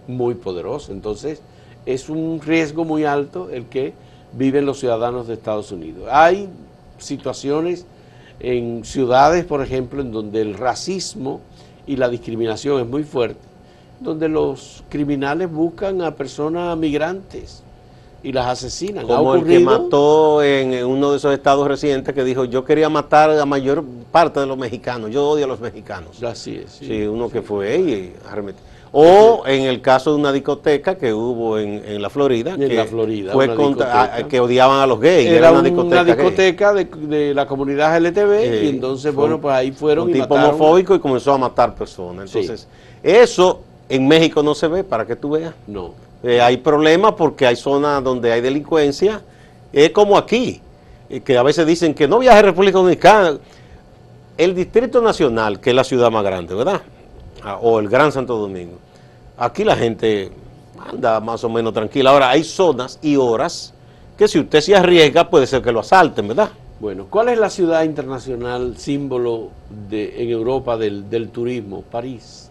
muy 0.07 0.35
poderosas. 0.35 0.89
Entonces, 0.89 1.41
es 1.85 2.09
un 2.09 2.41
riesgo 2.43 2.83
muy 2.83 3.05
alto 3.05 3.49
el 3.51 3.67
que 3.67 3.93
viven 4.33 4.65
los 4.65 4.79
ciudadanos 4.79 5.27
de 5.27 5.35
Estados 5.35 5.71
Unidos. 5.71 6.09
Hay 6.11 6.49
situaciones 6.97 7.85
en 8.39 8.83
ciudades, 8.83 9.45
por 9.45 9.61
ejemplo, 9.61 10.01
en 10.01 10.11
donde 10.11 10.41
el 10.41 10.53
racismo 10.55 11.41
y 11.85 11.95
la 11.95 12.09
discriminación 12.09 12.81
es 12.81 12.87
muy 12.87 13.03
fuerte, 13.03 13.39
donde 13.99 14.29
los 14.29 14.83
criminales 14.89 15.51
buscan 15.51 16.01
a 16.01 16.15
personas 16.15 16.77
migrantes 16.77 17.63
y 18.23 18.31
las 18.31 18.47
asesinan. 18.47 19.07
Como 19.07 19.35
el 19.35 19.45
que 19.45 19.59
mató 19.59 20.43
en 20.43 20.85
uno 20.85 21.11
de 21.11 21.17
esos 21.17 21.33
estados 21.33 21.67
recientes 21.67 22.13
que 22.13 22.23
dijo, 22.23 22.45
yo 22.45 22.65
quería 22.65 22.89
matar 22.89 23.29
a 23.29 23.35
la 23.35 23.45
mayor 23.45 23.83
parte 24.11 24.39
de 24.39 24.45
los 24.45 24.57
mexicanos, 24.57 25.11
yo 25.11 25.29
odio 25.29 25.45
a 25.45 25.47
los 25.47 25.59
mexicanos. 25.59 26.21
Así 26.23 26.55
es. 26.57 26.71
Sí, 26.71 27.03
uno 27.03 27.29
que 27.29 27.41
fue 27.41 27.77
y 27.77 28.13
arremetió. 28.29 28.61
O 28.99 29.43
en 29.45 29.65
el 29.65 29.79
caso 29.79 30.09
de 30.09 30.17
una 30.17 30.31
discoteca 30.31 30.97
que 30.97 31.13
hubo 31.13 31.59
en, 31.59 32.01
la 32.01 32.09
Florida, 32.09 32.55
en 32.55 32.67
que 32.67 32.73
la 32.73 32.85
Florida, 32.85 33.31
fue 33.31 33.47
que 34.27 34.39
odiaban 34.39 34.79
a 34.79 34.87
los 34.87 34.99
gays. 34.99 35.29
Era, 35.29 35.51
una 35.51 35.61
discoteca, 35.61 36.73
de, 36.73 37.31
la 37.35 37.45
comunidad 37.45 37.95
LTV 37.95 38.63
y 38.63 38.69
entonces, 38.69 39.13
bueno, 39.13 39.39
pues 39.39 39.53
ahí 39.53 39.71
fueron 39.71 40.07
un 40.07 40.13
tipo 40.13 40.33
homofóbico 40.33 40.95
y 40.95 40.99
comenzó 40.99 41.31
a 41.31 41.37
matar 41.37 41.75
personas. 41.75 42.33
Entonces, 42.33 42.67
eso 43.03 43.61
en 43.87 44.07
México 44.07 44.41
no 44.41 44.55
se 44.55 44.67
ve, 44.67 44.83
para 44.83 45.05
que 45.05 45.15
tú 45.15 45.29
veas. 45.29 45.53
No. 45.67 45.91
Eh, 46.23 46.41
hay 46.41 46.57
problemas 46.57 47.13
porque 47.13 47.45
hay 47.45 47.55
zonas 47.55 48.03
donde 48.03 48.31
hay 48.31 48.41
delincuencia. 48.41 49.21
Es 49.71 49.91
como 49.91 50.17
aquí, 50.17 50.59
eh, 51.07 51.19
que 51.19 51.37
a 51.37 51.43
veces 51.43 51.67
dicen 51.67 51.93
que 51.93 52.07
no 52.07 52.17
viaje 52.17 52.39
a 52.39 52.41
República 52.41 52.79
Dominicana. 52.79 53.37
El 54.39 54.55
Distrito 54.55 55.01
Nacional, 55.03 55.59
que 55.59 55.69
es 55.69 55.75
la 55.75 55.83
ciudad 55.83 56.09
más 56.09 56.23
grande, 56.23 56.55
¿verdad? 56.55 56.81
Ah, 57.43 57.59
o 57.61 57.79
el 57.79 57.89
Gran 57.89 58.11
Santo 58.11 58.35
Domingo 58.35 58.86
Aquí 59.37 59.63
la 59.63 59.75
gente 59.75 60.31
anda 60.79 61.19
más 61.19 61.43
o 61.43 61.49
menos 61.49 61.73
tranquila. 61.73 62.09
Ahora, 62.09 62.29
hay 62.29 62.43
zonas 62.43 62.97
y 63.01 63.15
horas 63.15 63.73
que 64.17 64.27
si 64.27 64.39
usted 64.39 64.61
se 64.61 64.75
arriesga 64.75 65.29
puede 65.29 65.45
ser 65.45 65.61
que 65.61 65.71
lo 65.71 65.81
asalten, 65.81 66.27
¿verdad? 66.27 66.49
Bueno, 66.79 67.07
¿cuál 67.09 67.29
es 67.29 67.37
la 67.37 67.49
ciudad 67.49 67.83
internacional 67.83 68.77
símbolo 68.77 69.49
de, 69.89 70.23
en 70.23 70.29
Europa 70.29 70.77
del, 70.77 71.29
turismo? 71.29 71.83
París. 71.83 72.49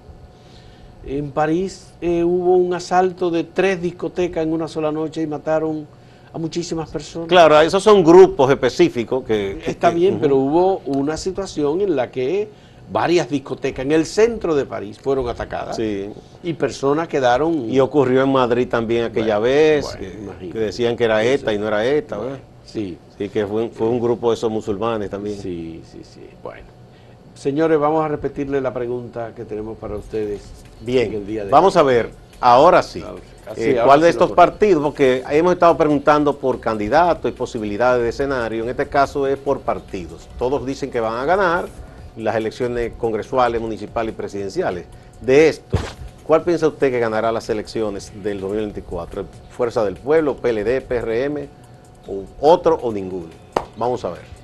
En 1.04 1.30
París 1.30 1.92
eh, 2.00 2.24
hubo 2.24 2.56
un 2.56 2.74
asalto 2.74 3.30
de 3.30 3.44
tres 3.44 3.80
discotecas 3.80 4.44
en 4.44 4.52
una 4.52 4.66
sola 4.66 4.90
noche 4.90 5.22
y 5.22 5.26
mataron 5.26 5.86
a 6.32 6.38
muchísimas 6.38 6.90
personas. 6.90 7.28
Claro, 7.28 7.60
esos 7.60 7.82
son 7.82 8.02
grupos 8.02 8.50
específicos 8.50 9.24
que... 9.24 9.60
Está 9.64 9.90
bien, 9.90 10.18
pero 10.20 10.36
hubo 10.36 10.78
una 10.86 11.16
situación 11.16 11.80
en 11.80 11.96
la 11.96 12.10
que 12.10 12.48
varias 12.90 13.28
discotecas 13.28 13.84
en 13.84 13.92
el 13.92 14.06
centro 14.06 14.54
de 14.54 14.64
París 14.64 14.98
fueron 15.00 15.28
atacadas 15.28 15.76
sí. 15.76 16.10
y 16.42 16.52
personas 16.52 17.08
quedaron... 17.08 17.68
Y 17.68 17.80
ocurrió 17.80 18.22
en 18.22 18.32
Madrid 18.32 18.68
también 18.68 19.04
aquella 19.04 19.38
vez, 19.38 19.86
que, 19.96 20.58
decían 20.58 20.96
que 20.96 21.04
era 21.04 21.24
ETA 21.24 21.52
y 21.52 21.58
no 21.58 21.68
era 21.68 21.84
ETA, 21.84 22.18
¿verdad? 22.18 22.38
Sí. 22.64 22.98
Sí, 23.16 23.28
que 23.28 23.46
fue, 23.46 23.68
fue 23.70 23.88
un 23.88 24.00
grupo 24.00 24.30
de 24.30 24.34
esos 24.34 24.50
musulmanes 24.50 25.10
también. 25.10 25.38
Sí, 25.38 25.82
sí, 25.90 26.02
sí. 26.04 26.28
Bueno. 26.42 26.66
Señores, 27.34 27.78
vamos 27.78 28.04
a 28.04 28.08
repetirle 28.08 28.60
la 28.60 28.72
pregunta 28.72 29.32
que 29.34 29.44
tenemos 29.44 29.76
para 29.78 29.96
ustedes. 29.96 30.42
Bien, 30.80 31.12
el 31.12 31.26
día 31.26 31.44
de 31.44 31.50
vamos 31.50 31.76
a 31.76 31.82
ver, 31.82 32.10
ahora 32.40 32.82
sí. 32.82 33.04
Eh, 33.56 33.80
¿Cuál 33.84 34.00
de 34.00 34.08
estos 34.08 34.32
partidos? 34.32 34.82
Porque 34.82 35.22
hemos 35.30 35.52
estado 35.52 35.76
preguntando 35.76 36.36
por 36.36 36.58
candidatos 36.60 37.30
y 37.30 37.34
posibilidades 37.34 38.02
de 38.02 38.08
escenario. 38.08 38.64
En 38.64 38.70
este 38.70 38.88
caso 38.88 39.26
es 39.26 39.38
por 39.38 39.60
partidos. 39.60 40.28
Todos 40.38 40.66
dicen 40.66 40.90
que 40.90 40.98
van 40.98 41.14
a 41.14 41.24
ganar 41.24 41.66
las 42.16 42.36
elecciones 42.36 42.92
congresuales, 42.98 43.60
municipales 43.60 44.14
y 44.14 44.16
presidenciales. 44.16 44.86
De 45.20 45.48
estos, 45.48 45.80
¿cuál 46.24 46.42
piensa 46.42 46.68
usted 46.68 46.90
que 46.90 46.98
ganará 46.98 47.32
las 47.32 47.48
elecciones 47.48 48.12
del 48.22 48.40
2024? 48.40 49.26
¿Fuerza 49.50 49.84
del 49.84 49.96
Pueblo, 49.96 50.36
PLD, 50.36 50.82
PRM, 50.82 51.48
o 52.06 52.24
otro 52.40 52.76
o 52.82 52.92
ninguno? 52.92 53.28
Vamos 53.76 54.04
a 54.04 54.10
ver. 54.10 54.36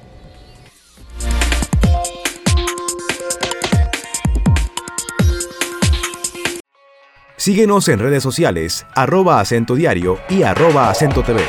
Síguenos 7.37 7.89
en 7.89 7.99
redes 7.99 8.23
sociales, 8.23 8.87
arroba 8.95 9.41
acento 9.41 9.75
diario 9.75 10.21
y 10.29 10.45
arroba 10.45 10.89
acento 10.89 11.25
TV. 11.25 11.43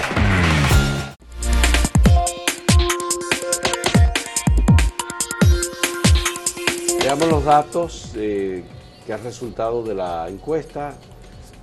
Datos 7.43 8.11
eh, 8.15 8.63
que 9.05 9.13
han 9.13 9.23
resultado 9.23 9.83
de 9.83 9.93
la 9.95 10.29
encuesta. 10.29 10.93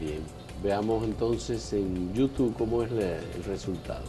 Bien, 0.00 0.18
veamos 0.64 1.04
entonces 1.04 1.72
en 1.72 2.12
YouTube 2.12 2.56
cómo 2.58 2.82
es 2.82 2.90
el 2.90 3.44
resultado. 3.44 4.02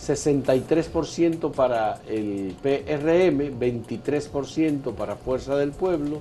63% 0.00 1.50
para 1.50 2.00
el 2.06 2.54
PRM, 2.62 3.58
23% 3.58 4.94
para 4.94 5.16
Fuerza 5.16 5.56
del 5.56 5.72
Pueblo, 5.72 6.20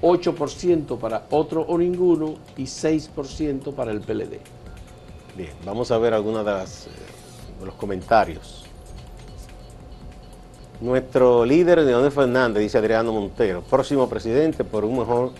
8% 0.00 0.96
para 0.96 1.26
otro 1.30 1.60
o 1.60 1.76
ninguno 1.76 2.36
y 2.56 2.62
6% 2.62 3.74
para 3.74 3.92
el 3.92 4.00
PLD. 4.00 4.40
Bien, 5.36 5.52
vamos 5.66 5.90
a 5.90 5.98
ver 5.98 6.14
algunos 6.14 6.42
de, 6.42 6.52
eh, 6.52 6.64
de 7.60 7.66
los 7.66 7.74
comentarios. 7.74 8.63
Nuestro 10.84 11.46
líder, 11.46 11.78
Leonel 11.78 12.12
Fernández, 12.12 12.62
dice 12.62 12.76
Adriano 12.76 13.10
Montero, 13.10 13.62
próximo 13.62 14.06
presidente 14.06 14.64
por 14.64 14.84
un 14.84 14.98
mejor, 14.98 15.32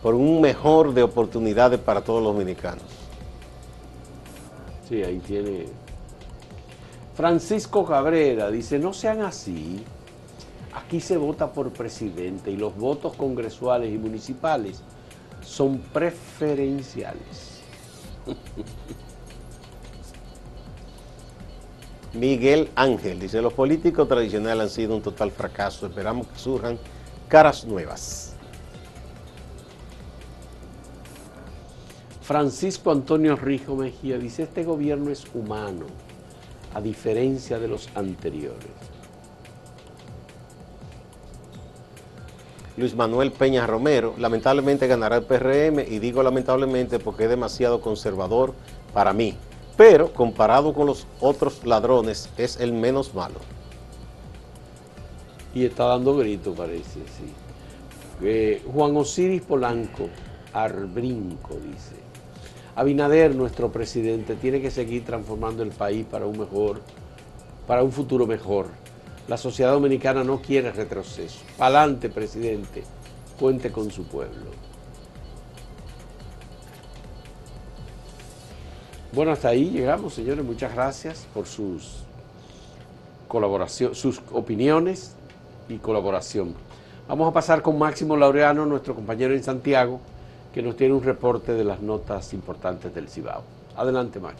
por 0.00 0.14
un 0.14 0.40
mejor 0.40 0.94
de 0.94 1.02
oportunidades 1.02 1.80
para 1.80 2.02
todos 2.02 2.22
los 2.22 2.32
dominicanos. 2.32 2.84
Sí, 4.88 5.02
ahí 5.02 5.18
tiene 5.18 5.66
Francisco 7.16 7.84
Cabrera 7.84 8.48
dice, 8.48 8.78
no 8.78 8.92
sean 8.92 9.22
así. 9.22 9.82
Aquí 10.72 11.00
se 11.00 11.16
vota 11.16 11.52
por 11.52 11.72
presidente 11.72 12.52
y 12.52 12.56
los 12.56 12.76
votos 12.76 13.16
congresuales 13.16 13.92
y 13.92 13.98
municipales 13.98 14.82
son 15.42 15.78
preferenciales. 15.92 17.60
Miguel 22.12 22.70
Ángel 22.74 23.20
dice, 23.20 23.40
los 23.40 23.52
políticos 23.52 24.08
tradicionales 24.08 24.62
han 24.64 24.70
sido 24.70 24.96
un 24.96 25.02
total 25.02 25.30
fracaso. 25.30 25.86
Esperamos 25.86 26.26
que 26.26 26.38
surjan 26.38 26.78
caras 27.28 27.64
nuevas. 27.64 28.34
Francisco 32.22 32.90
Antonio 32.90 33.36
Rijo 33.36 33.76
Mejía 33.76 34.18
dice, 34.18 34.44
este 34.44 34.64
gobierno 34.64 35.10
es 35.10 35.24
humano 35.34 35.86
a 36.74 36.80
diferencia 36.80 37.58
de 37.58 37.68
los 37.68 37.88
anteriores. 37.94 38.70
Luis 42.76 42.94
Manuel 42.94 43.32
Peña 43.32 43.66
Romero, 43.66 44.14
lamentablemente 44.16 44.86
ganará 44.86 45.16
el 45.16 45.24
PRM 45.24 45.80
y 45.80 45.98
digo 45.98 46.22
lamentablemente 46.22 46.98
porque 46.98 47.24
es 47.24 47.30
demasiado 47.30 47.80
conservador 47.80 48.54
para 48.94 49.12
mí, 49.12 49.36
pero 49.80 50.12
comparado 50.12 50.74
con 50.74 50.84
los 50.84 51.06
otros 51.20 51.64
ladrones 51.64 52.28
es 52.36 52.60
el 52.60 52.74
menos 52.74 53.14
malo. 53.14 53.36
Y 55.54 55.64
está 55.64 55.86
dando 55.86 56.14
grito, 56.18 56.52
parece, 56.52 57.00
sí. 57.00 57.32
Eh, 58.20 58.62
Juan 58.74 58.94
Osiris 58.94 59.40
Polanco, 59.40 60.10
Arbrinco, 60.52 61.54
dice. 61.54 61.94
Abinader, 62.76 63.34
nuestro 63.34 63.72
presidente, 63.72 64.34
tiene 64.34 64.60
que 64.60 64.70
seguir 64.70 65.02
transformando 65.06 65.62
el 65.62 65.70
país 65.70 66.04
para 66.04 66.26
un 66.26 66.38
mejor, 66.38 66.82
para 67.66 67.82
un 67.82 67.90
futuro 67.90 68.26
mejor. 68.26 68.66
La 69.28 69.38
sociedad 69.38 69.72
dominicana 69.72 70.22
no 70.22 70.42
quiere 70.42 70.72
retroceso. 70.72 71.38
Pa'lante, 71.56 72.10
presidente, 72.10 72.82
cuente 73.38 73.72
con 73.72 73.90
su 73.90 74.04
pueblo. 74.04 74.69
Bueno, 79.12 79.32
hasta 79.32 79.48
ahí 79.48 79.70
llegamos, 79.70 80.14
señores. 80.14 80.44
Muchas 80.44 80.72
gracias 80.72 81.26
por 81.34 81.46
sus 81.46 82.04
colaboración, 83.26 83.94
sus 83.94 84.20
opiniones 84.32 85.12
y 85.68 85.76
colaboración. 85.78 86.54
Vamos 87.08 87.28
a 87.28 87.32
pasar 87.32 87.62
con 87.62 87.78
Máximo 87.78 88.16
Laureano, 88.16 88.66
nuestro 88.66 88.94
compañero 88.94 89.34
en 89.34 89.42
Santiago 89.42 90.00
que 90.52 90.62
nos 90.62 90.76
tiene 90.76 90.94
un 90.94 91.02
reporte 91.02 91.52
de 91.52 91.64
las 91.64 91.80
notas 91.80 92.32
importantes 92.34 92.94
del 92.94 93.08
Cibao. 93.08 93.42
Adelante, 93.76 94.20
Max. 94.20 94.36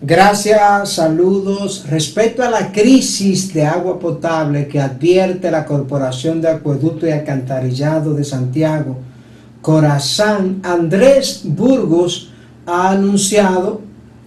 Gracias, 0.00 0.92
saludos. 0.92 1.84
Respecto 1.88 2.44
a 2.44 2.50
la 2.50 2.70
crisis 2.70 3.52
de 3.52 3.64
agua 3.64 3.98
potable 3.98 4.68
que 4.68 4.80
advierte 4.80 5.50
la 5.50 5.64
Corporación 5.64 6.40
de 6.40 6.48
Acueducto 6.48 7.06
y 7.06 7.10
Alcantarillado 7.10 8.14
de 8.14 8.22
Santiago, 8.22 8.96
Corazán, 9.62 10.60
Andrés 10.62 11.42
Burgos 11.44 12.30
ha 12.66 12.90
anunciado 12.90 13.82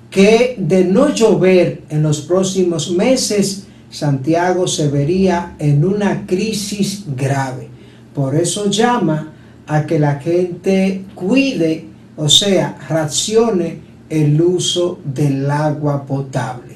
que 0.09 0.55
de 0.57 0.83
no 0.83 1.13
llover 1.13 1.83
en 1.89 2.03
los 2.03 2.21
próximos 2.21 2.91
meses, 2.91 3.67
Santiago 3.89 4.67
se 4.67 4.89
vería 4.89 5.55
en 5.59 5.85
una 5.85 6.25
crisis 6.25 7.05
grave. 7.15 7.69
Por 8.13 8.35
eso 8.35 8.69
llama 8.69 9.31
a 9.67 9.85
que 9.85 9.99
la 9.99 10.15
gente 10.15 11.05
cuide 11.15 11.91
o 12.15 12.29
sea, 12.29 12.77
racione 12.87 13.79
el 14.09 14.39
uso 14.41 14.99
del 15.03 15.49
agua 15.49 16.05
potable. 16.05 16.75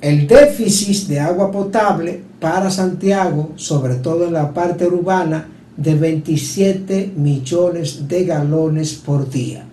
El 0.00 0.26
déficit 0.26 1.08
de 1.08 1.20
agua 1.20 1.50
potable 1.50 2.22
para 2.38 2.70
Santiago, 2.70 3.52
sobre 3.56 3.94
todo 3.94 4.26
en 4.26 4.34
la 4.34 4.52
parte 4.52 4.86
urbana, 4.86 5.48
de 5.76 5.94
27 5.94 7.14
millones 7.16 8.06
de 8.08 8.24
galones 8.24 8.94
por 8.94 9.30
día. 9.30 9.64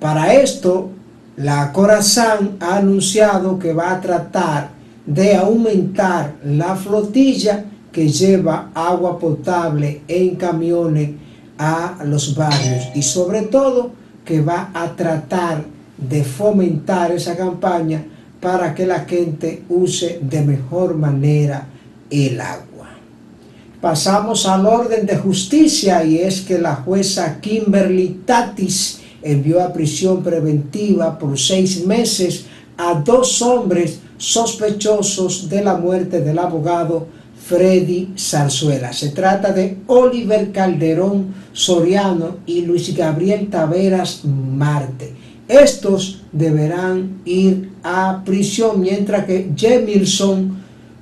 Para 0.00 0.34
esto, 0.34 0.90
la 1.36 1.72
Corazán 1.72 2.56
ha 2.60 2.76
anunciado 2.76 3.58
que 3.58 3.72
va 3.72 3.92
a 3.92 4.00
tratar 4.00 4.70
de 5.06 5.34
aumentar 5.34 6.36
la 6.44 6.76
flotilla 6.76 7.64
que 7.94 8.08
lleva 8.08 8.72
agua 8.74 9.18
potable 9.20 10.02
en 10.08 10.34
camiones 10.34 11.10
a 11.56 12.02
los 12.04 12.34
barrios 12.34 12.88
y 12.96 13.02
sobre 13.02 13.42
todo 13.42 13.92
que 14.24 14.40
va 14.40 14.72
a 14.74 14.96
tratar 14.96 15.64
de 15.96 16.24
fomentar 16.24 17.12
esa 17.12 17.36
campaña 17.36 18.04
para 18.40 18.74
que 18.74 18.84
la 18.84 19.00
gente 19.00 19.62
use 19.68 20.18
de 20.20 20.42
mejor 20.42 20.96
manera 20.96 21.68
el 22.10 22.40
agua. 22.40 22.88
Pasamos 23.80 24.44
al 24.46 24.66
orden 24.66 25.06
de 25.06 25.16
justicia 25.16 26.04
y 26.04 26.18
es 26.18 26.40
que 26.40 26.58
la 26.58 26.74
jueza 26.74 27.40
Kimberly 27.40 28.22
Tatis 28.26 29.00
envió 29.22 29.62
a 29.62 29.72
prisión 29.72 30.22
preventiva 30.24 31.16
por 31.16 31.38
seis 31.38 31.86
meses 31.86 32.46
a 32.76 32.94
dos 32.94 33.40
hombres 33.40 34.00
sospechosos 34.18 35.48
de 35.48 35.62
la 35.62 35.76
muerte 35.76 36.20
del 36.20 36.40
abogado 36.40 37.06
Freddy 37.46 38.08
Zarzuela. 38.18 38.92
Se 38.92 39.10
trata 39.10 39.52
de 39.52 39.76
Oliver 39.86 40.50
Calderón 40.50 41.34
Soriano 41.52 42.38
y 42.46 42.62
Luis 42.62 42.96
Gabriel 42.96 43.48
Taveras 43.50 44.24
Marte. 44.24 45.12
Estos 45.46 46.22
deberán 46.32 47.20
ir 47.26 47.72
a 47.82 48.22
prisión 48.24 48.80
mientras 48.80 49.26
que 49.26 49.50
Jemilson 49.54 50.56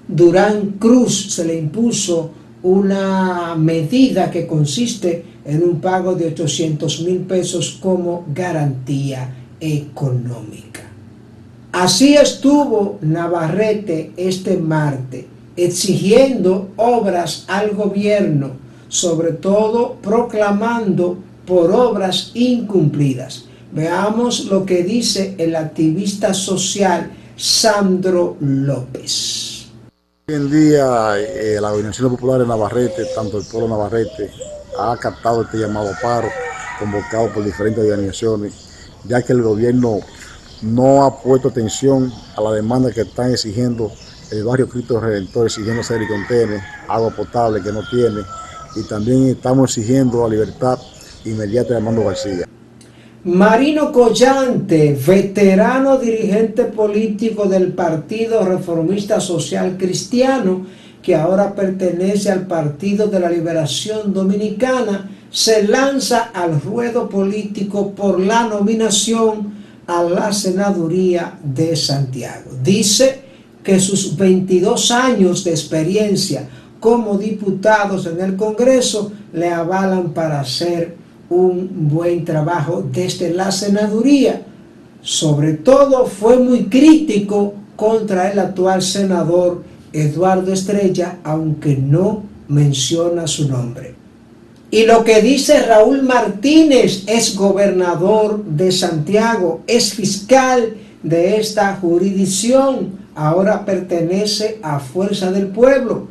Durán 0.08 0.72
Cruz 0.80 1.32
se 1.32 1.44
le 1.44 1.56
impuso 1.56 2.32
una 2.64 3.54
medida 3.54 4.30
que 4.30 4.46
consiste 4.46 5.24
en 5.44 5.62
un 5.62 5.80
pago 5.80 6.16
de 6.16 6.26
800 6.26 7.02
mil 7.02 7.18
pesos 7.20 7.78
como 7.80 8.24
garantía 8.34 9.32
económica. 9.60 10.80
Así 11.70 12.14
estuvo 12.14 12.98
Navarrete 13.00 14.10
este 14.16 14.56
martes 14.56 15.31
exigiendo 15.56 16.70
obras 16.76 17.44
al 17.48 17.72
gobierno, 17.72 18.52
sobre 18.88 19.32
todo 19.32 19.96
proclamando 20.02 21.18
por 21.46 21.70
obras 21.72 22.30
incumplidas. 22.34 23.44
Veamos 23.72 24.46
lo 24.46 24.66
que 24.66 24.82
dice 24.82 25.34
el 25.38 25.56
activista 25.56 26.34
social 26.34 27.10
Sandro 27.36 28.36
López. 28.40 29.66
Hoy 30.28 30.34
en 30.34 30.50
día 30.50 31.14
eh, 31.18 31.58
la 31.60 31.72
Organización 31.72 32.10
Popular 32.10 32.40
de 32.40 32.46
Navarrete, 32.46 33.06
tanto 33.14 33.38
el 33.38 33.44
pueblo 33.44 33.68
Navarrete, 33.68 34.30
ha 34.78 34.96
captado 34.96 35.42
este 35.42 35.58
llamado 35.58 35.90
paro 36.00 36.28
convocado 36.78 37.32
por 37.32 37.44
diferentes 37.44 37.82
organizaciones, 37.84 38.52
ya 39.04 39.22
que 39.22 39.32
el 39.32 39.42
gobierno 39.42 40.00
no 40.62 41.04
ha 41.04 41.20
puesto 41.20 41.48
atención 41.48 42.12
a 42.36 42.40
la 42.40 42.52
demanda 42.52 42.92
que 42.92 43.02
están 43.02 43.32
exigiendo 43.32 43.90
el 44.32 44.44
barrio 44.44 44.68
Cristo 44.68 44.98
Redentor, 44.98 45.46
exigiendo 45.46 45.82
contener, 46.08 46.60
agua 46.88 47.10
potable 47.10 47.62
que 47.62 47.70
no 47.70 47.82
tiene, 47.88 48.22
y 48.74 48.82
también 48.88 49.28
estamos 49.28 49.76
exigiendo 49.76 50.22
la 50.22 50.28
libertad 50.28 50.78
inmediata 51.24 51.70
de 51.70 51.76
Armando 51.76 52.04
García. 52.04 52.48
Marino 53.24 53.92
Collante, 53.92 54.98
veterano 55.06 55.98
dirigente 55.98 56.64
político 56.64 57.44
del 57.46 57.72
Partido 57.72 58.44
Reformista 58.44 59.20
Social 59.20 59.76
Cristiano, 59.78 60.66
que 61.02 61.14
ahora 61.14 61.54
pertenece 61.54 62.30
al 62.30 62.46
Partido 62.46 63.08
de 63.08 63.20
la 63.20 63.28
Liberación 63.28 64.14
Dominicana, 64.14 65.10
se 65.30 65.68
lanza 65.68 66.30
al 66.34 66.60
ruedo 66.60 67.08
político 67.08 67.92
por 67.92 68.18
la 68.18 68.46
nominación 68.48 69.62
a 69.86 70.02
la 70.02 70.32
senaduría 70.32 71.38
de 71.42 71.76
Santiago. 71.76 72.50
Dice 72.62 73.31
que 73.62 73.78
sus 73.80 74.16
22 74.16 74.90
años 74.90 75.44
de 75.44 75.50
experiencia 75.50 76.48
como 76.80 77.16
diputados 77.16 78.06
en 78.06 78.20
el 78.20 78.36
Congreso 78.36 79.12
le 79.32 79.48
avalan 79.48 80.10
para 80.10 80.44
ser 80.44 80.96
un 81.30 81.88
buen 81.88 82.24
trabajo 82.24 82.84
desde 82.92 83.32
la 83.32 83.50
senaduría. 83.52 84.42
Sobre 85.00 85.54
todo 85.54 86.06
fue 86.06 86.38
muy 86.38 86.64
crítico 86.64 87.54
contra 87.76 88.30
el 88.30 88.38
actual 88.38 88.82
senador 88.82 89.62
Eduardo 89.92 90.52
Estrella, 90.52 91.18
aunque 91.24 91.76
no 91.76 92.24
menciona 92.48 93.26
su 93.26 93.48
nombre. 93.48 93.94
Y 94.70 94.86
lo 94.86 95.04
que 95.04 95.20
dice 95.20 95.62
Raúl 95.62 96.02
Martínez 96.02 97.04
es 97.06 97.36
gobernador 97.36 98.42
de 98.44 98.72
Santiago, 98.72 99.60
es 99.66 99.92
fiscal 99.92 100.76
de 101.02 101.36
esta 101.36 101.76
jurisdicción, 101.76 103.01
ahora 103.14 103.64
pertenece 103.64 104.58
a 104.62 104.78
Fuerza 104.78 105.30
del 105.30 105.48
Pueblo 105.48 106.08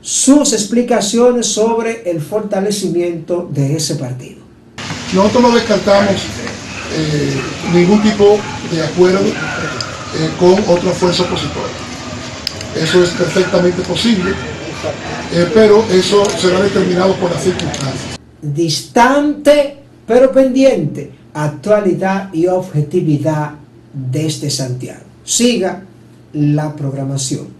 sus 0.00 0.52
explicaciones 0.52 1.46
sobre 1.46 2.08
el 2.10 2.20
fortalecimiento 2.20 3.48
de 3.52 3.76
ese 3.76 3.96
partido. 3.96 4.40
Nosotros 5.12 5.42
no 5.42 5.50
descartamos 5.52 6.14
eh, 6.94 7.40
ningún 7.74 8.02
tipo 8.02 8.38
de 8.70 8.82
acuerdo 8.82 9.20
eh, 9.20 10.30
con 10.38 10.52
otra 10.68 10.92
fuerza 10.92 11.24
opositora. 11.24 11.66
Eso 12.76 13.02
es 13.02 13.10
perfectamente 13.10 13.82
posible, 13.82 14.30
eh, 15.32 15.50
pero 15.52 15.84
eso 15.90 16.24
será 16.38 16.60
determinado 16.60 17.14
por 17.14 17.30
las 17.32 17.42
circunstancias. 17.42 18.18
Distante 18.40 19.76
pero 20.06 20.30
pendiente, 20.30 21.10
actualidad 21.34 22.32
y 22.32 22.46
objetividad 22.46 23.54
desde 23.92 24.50
Santiago. 24.50 25.02
Siga 25.24 25.82
la 26.36 26.76
programación. 26.76 27.55